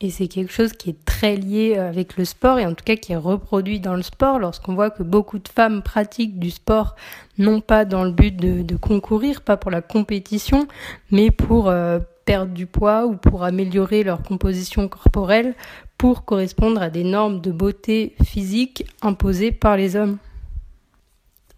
Et 0.00 0.10
c'est 0.10 0.26
quelque 0.26 0.52
chose 0.52 0.72
qui 0.72 0.90
est 0.90 1.04
très 1.04 1.36
lié 1.36 1.76
avec 1.76 2.16
le 2.16 2.24
sport, 2.24 2.58
et 2.58 2.66
en 2.66 2.74
tout 2.74 2.84
cas 2.84 2.96
qui 2.96 3.12
est 3.12 3.16
reproduit 3.16 3.78
dans 3.78 3.94
le 3.94 4.02
sport, 4.02 4.40
lorsqu'on 4.40 4.74
voit 4.74 4.90
que 4.90 5.04
beaucoup 5.04 5.38
de 5.38 5.48
femmes 5.48 5.82
pratiquent 5.82 6.40
du 6.40 6.50
sport, 6.50 6.96
non 7.38 7.60
pas 7.60 7.84
dans 7.84 8.02
le 8.02 8.10
but 8.10 8.34
de, 8.34 8.76
concourir, 8.76 9.42
pas 9.42 9.56
pour 9.56 9.70
la 9.70 9.82
compétition, 9.82 10.66
mais 11.12 11.30
pour... 11.30 11.68
Euh, 11.68 12.00
perdre 12.24 12.52
du 12.52 12.64
poids 12.66 13.06
ou 13.06 13.16
pour 13.16 13.44
améliorer 13.44 14.02
leur 14.02 14.22
composition 14.22 14.88
corporelle 14.88 15.54
pour 15.98 16.24
correspondre 16.24 16.82
à 16.82 16.90
des 16.90 17.04
normes 17.04 17.40
de 17.40 17.50
beauté 17.50 18.14
physique 18.24 18.86
imposées 19.02 19.52
par 19.52 19.76
les 19.76 19.96
hommes. 19.96 20.18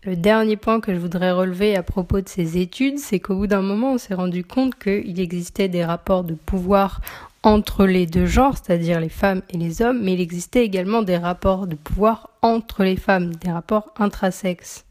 Le 0.05 0.15
dernier 0.15 0.57
point 0.57 0.81
que 0.81 0.95
je 0.95 1.01
voudrais 1.01 1.33
relever 1.33 1.75
à 1.75 1.83
propos 1.83 2.21
de 2.21 2.29
ces 2.29 2.59
études, 2.59 2.99
c'est 2.99 3.19
qu'au 3.19 3.35
bout 3.35 3.49
d'un 3.49 3.63
moment, 3.63 3.95
on 3.95 3.99
s'est 3.99 4.15
rendu 4.15 4.45
compte 4.45 4.77
qu'il 4.77 5.19
existait 5.19 5.69
des 5.69 5.85
rapports 5.85 6.23
de 6.23 6.35
pouvoir 6.35 7.01
entre 7.43 7.87
les 7.87 8.07
deux 8.07 8.27
genres, 8.27 8.55
c'est-à-dire 8.57 9.01
les 9.01 9.09
femmes 9.09 9.43
et 9.51 9.57
les 9.57 9.83
hommes, 9.83 10.01
mais 10.03 10.15
il 10.15 10.21
existait 10.21 10.65
également 10.65 11.03
des 11.03 11.17
rapports 11.17 11.67
de 11.67 11.75
pouvoir 11.75 12.31
entre 12.43 12.85
les 12.85 12.97
femmes, 12.97 13.35
des 13.37 13.51
rapports 13.51 13.93
intrasexes. 13.97 14.85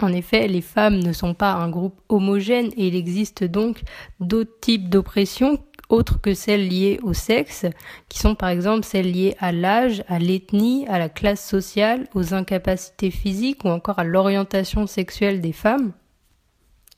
En 0.00 0.12
effet, 0.12 0.48
les 0.48 0.60
femmes 0.62 0.98
ne 0.98 1.12
sont 1.12 1.34
pas 1.34 1.52
un 1.52 1.68
groupe 1.68 2.00
homogène 2.08 2.70
et 2.76 2.88
il 2.88 2.96
existe 2.96 3.44
donc 3.44 3.82
d'autres 4.18 4.58
types 4.60 4.88
d'oppression 4.88 5.58
autres 5.92 6.20
que 6.20 6.34
celles 6.34 6.66
liées 6.66 6.98
au 7.02 7.12
sexe, 7.12 7.66
qui 8.08 8.18
sont 8.18 8.34
par 8.34 8.48
exemple 8.48 8.84
celles 8.84 9.12
liées 9.12 9.36
à 9.38 9.52
l'âge, 9.52 10.02
à 10.08 10.18
l'ethnie, 10.18 10.86
à 10.88 10.98
la 10.98 11.08
classe 11.08 11.46
sociale, 11.46 12.08
aux 12.14 12.34
incapacités 12.34 13.10
physiques 13.10 13.64
ou 13.64 13.68
encore 13.68 13.98
à 13.98 14.04
l'orientation 14.04 14.86
sexuelle 14.86 15.40
des 15.40 15.52
femmes. 15.52 15.92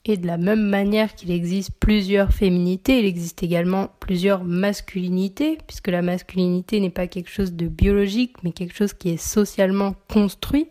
Et 0.07 0.17
de 0.17 0.27
la 0.27 0.37
même 0.37 0.61
manière 0.61 1.15
qu'il 1.15 1.31
existe 1.31 1.71
plusieurs 1.79 2.31
féminités, 2.31 2.99
il 2.99 3.05
existe 3.05 3.41
également 3.41 3.89
plusieurs 3.99 4.43
masculinités, 4.43 5.57
puisque 5.65 5.87
la 5.87 6.03
masculinité 6.03 6.79
n'est 6.79 6.91
pas 6.91 7.07
quelque 7.07 7.31
chose 7.31 7.53
de 7.53 7.67
biologique, 7.67 8.35
mais 8.43 8.51
quelque 8.51 8.75
chose 8.75 8.93
qui 8.93 9.09
est 9.09 9.17
socialement 9.17 9.95
construit. 10.07 10.67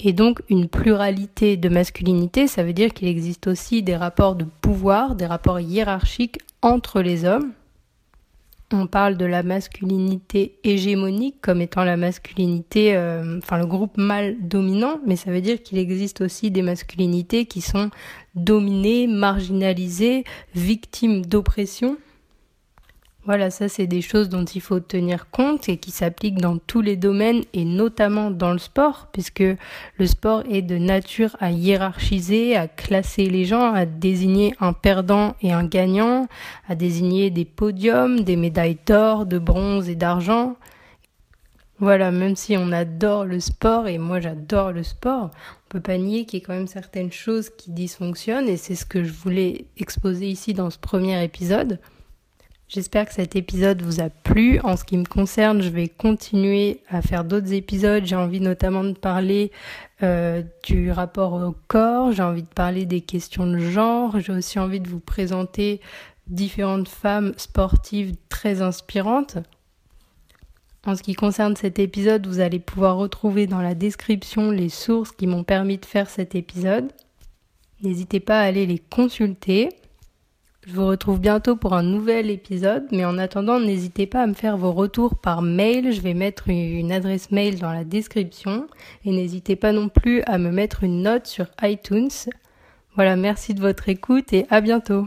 Et 0.00 0.12
donc 0.12 0.42
une 0.48 0.68
pluralité 0.68 1.56
de 1.56 1.68
masculinité, 1.68 2.46
ça 2.46 2.62
veut 2.62 2.72
dire 2.72 2.94
qu'il 2.94 3.08
existe 3.08 3.48
aussi 3.48 3.82
des 3.82 3.96
rapports 3.96 4.36
de 4.36 4.44
pouvoir, 4.44 5.16
des 5.16 5.26
rapports 5.26 5.60
hiérarchiques 5.60 6.38
entre 6.62 7.02
les 7.02 7.24
hommes. 7.24 7.52
On 8.70 8.86
parle 8.86 9.16
de 9.16 9.24
la 9.24 9.42
masculinité 9.42 10.58
hégémonique 10.62 11.36
comme 11.40 11.62
étant 11.62 11.84
la 11.84 11.96
masculinité, 11.96 12.94
euh, 12.94 13.38
enfin 13.38 13.58
le 13.58 13.66
groupe 13.66 13.96
mâle 13.96 14.36
dominant, 14.42 15.00
mais 15.06 15.16
ça 15.16 15.30
veut 15.30 15.40
dire 15.40 15.62
qu'il 15.62 15.78
existe 15.78 16.20
aussi 16.20 16.50
des 16.50 16.60
masculinités 16.60 17.46
qui 17.46 17.62
sont 17.62 17.90
dominées, 18.34 19.06
marginalisées, 19.06 20.24
victimes 20.54 21.24
d'oppression. 21.24 21.96
Voilà, 23.28 23.50
ça 23.50 23.68
c'est 23.68 23.86
des 23.86 24.00
choses 24.00 24.30
dont 24.30 24.46
il 24.46 24.62
faut 24.62 24.80
tenir 24.80 25.28
compte 25.30 25.68
et 25.68 25.76
qui 25.76 25.90
s'appliquent 25.90 26.40
dans 26.40 26.56
tous 26.56 26.80
les 26.80 26.96
domaines 26.96 27.42
et 27.52 27.66
notamment 27.66 28.30
dans 28.30 28.52
le 28.52 28.58
sport, 28.58 29.08
puisque 29.12 29.44
le 29.98 30.06
sport 30.06 30.44
est 30.50 30.62
de 30.62 30.78
nature 30.78 31.36
à 31.38 31.50
hiérarchiser, 31.50 32.56
à 32.56 32.68
classer 32.68 33.28
les 33.28 33.44
gens, 33.44 33.74
à 33.74 33.84
désigner 33.84 34.54
un 34.60 34.72
perdant 34.72 35.36
et 35.42 35.52
un 35.52 35.64
gagnant, 35.64 36.26
à 36.70 36.74
désigner 36.74 37.28
des 37.28 37.44
podiums, 37.44 38.20
des 38.20 38.36
médailles 38.36 38.78
d'or, 38.86 39.26
de 39.26 39.38
bronze 39.38 39.90
et 39.90 39.94
d'argent. 39.94 40.56
Voilà, 41.80 42.10
même 42.10 42.34
si 42.34 42.56
on 42.56 42.72
adore 42.72 43.26
le 43.26 43.40
sport, 43.40 43.88
et 43.88 43.98
moi 43.98 44.20
j'adore 44.20 44.72
le 44.72 44.82
sport, 44.82 45.24
on 45.34 45.68
peut 45.68 45.80
pas 45.80 45.98
nier 45.98 46.24
qu'il 46.24 46.40
y 46.40 46.42
a 46.42 46.46
quand 46.46 46.54
même 46.54 46.66
certaines 46.66 47.12
choses 47.12 47.50
qui 47.50 47.72
dysfonctionnent, 47.72 48.48
et 48.48 48.56
c'est 48.56 48.74
ce 48.74 48.86
que 48.86 49.04
je 49.04 49.12
voulais 49.12 49.66
exposer 49.76 50.30
ici 50.30 50.54
dans 50.54 50.70
ce 50.70 50.78
premier 50.78 51.22
épisode. 51.22 51.78
J'espère 52.68 53.06
que 53.06 53.14
cet 53.14 53.34
épisode 53.34 53.80
vous 53.80 54.00
a 54.00 54.10
plu. 54.10 54.60
En 54.60 54.76
ce 54.76 54.84
qui 54.84 54.98
me 54.98 55.06
concerne, 55.06 55.62
je 55.62 55.70
vais 55.70 55.88
continuer 55.88 56.82
à 56.90 57.00
faire 57.00 57.24
d'autres 57.24 57.54
épisodes. 57.54 58.04
J'ai 58.04 58.14
envie 58.14 58.40
notamment 58.40 58.84
de 58.84 58.92
parler 58.92 59.52
euh, 60.02 60.42
du 60.64 60.90
rapport 60.90 61.32
au 61.32 61.54
corps, 61.66 62.12
j'ai 62.12 62.22
envie 62.22 62.42
de 62.42 62.48
parler 62.48 62.84
des 62.84 63.00
questions 63.00 63.46
de 63.46 63.58
genre, 63.58 64.20
j'ai 64.20 64.32
aussi 64.32 64.58
envie 64.58 64.80
de 64.80 64.88
vous 64.88 65.00
présenter 65.00 65.80
différentes 66.28 66.88
femmes 66.88 67.32
sportives 67.36 68.14
très 68.28 68.60
inspirantes. 68.60 69.38
En 70.86 70.94
ce 70.94 71.02
qui 71.02 71.14
concerne 71.14 71.56
cet 71.56 71.78
épisode, 71.78 72.26
vous 72.26 72.40
allez 72.40 72.60
pouvoir 72.60 72.96
retrouver 72.96 73.46
dans 73.46 73.60
la 73.60 73.74
description 73.74 74.50
les 74.50 74.68
sources 74.68 75.10
qui 75.10 75.26
m'ont 75.26 75.42
permis 75.42 75.78
de 75.78 75.86
faire 75.86 76.10
cet 76.10 76.34
épisode. 76.34 76.92
N'hésitez 77.82 78.20
pas 78.20 78.40
à 78.40 78.44
aller 78.44 78.66
les 78.66 78.78
consulter. 78.78 79.70
Je 80.68 80.74
vous 80.74 80.86
retrouve 80.86 81.18
bientôt 81.18 81.56
pour 81.56 81.72
un 81.72 81.82
nouvel 81.82 82.28
épisode, 82.28 82.84
mais 82.92 83.06
en 83.06 83.16
attendant, 83.16 83.58
n'hésitez 83.58 84.06
pas 84.06 84.24
à 84.24 84.26
me 84.26 84.34
faire 84.34 84.58
vos 84.58 84.72
retours 84.72 85.14
par 85.14 85.40
mail. 85.40 85.94
Je 85.94 86.02
vais 86.02 86.12
mettre 86.12 86.50
une 86.50 86.92
adresse 86.92 87.30
mail 87.30 87.58
dans 87.58 87.72
la 87.72 87.84
description 87.84 88.66
et 89.06 89.10
n'hésitez 89.10 89.56
pas 89.56 89.72
non 89.72 89.88
plus 89.88 90.20
à 90.26 90.36
me 90.36 90.50
mettre 90.50 90.84
une 90.84 91.00
note 91.00 91.26
sur 91.26 91.46
iTunes. 91.62 92.10
Voilà, 92.96 93.16
merci 93.16 93.54
de 93.54 93.62
votre 93.62 93.88
écoute 93.88 94.34
et 94.34 94.46
à 94.50 94.60
bientôt. 94.60 95.06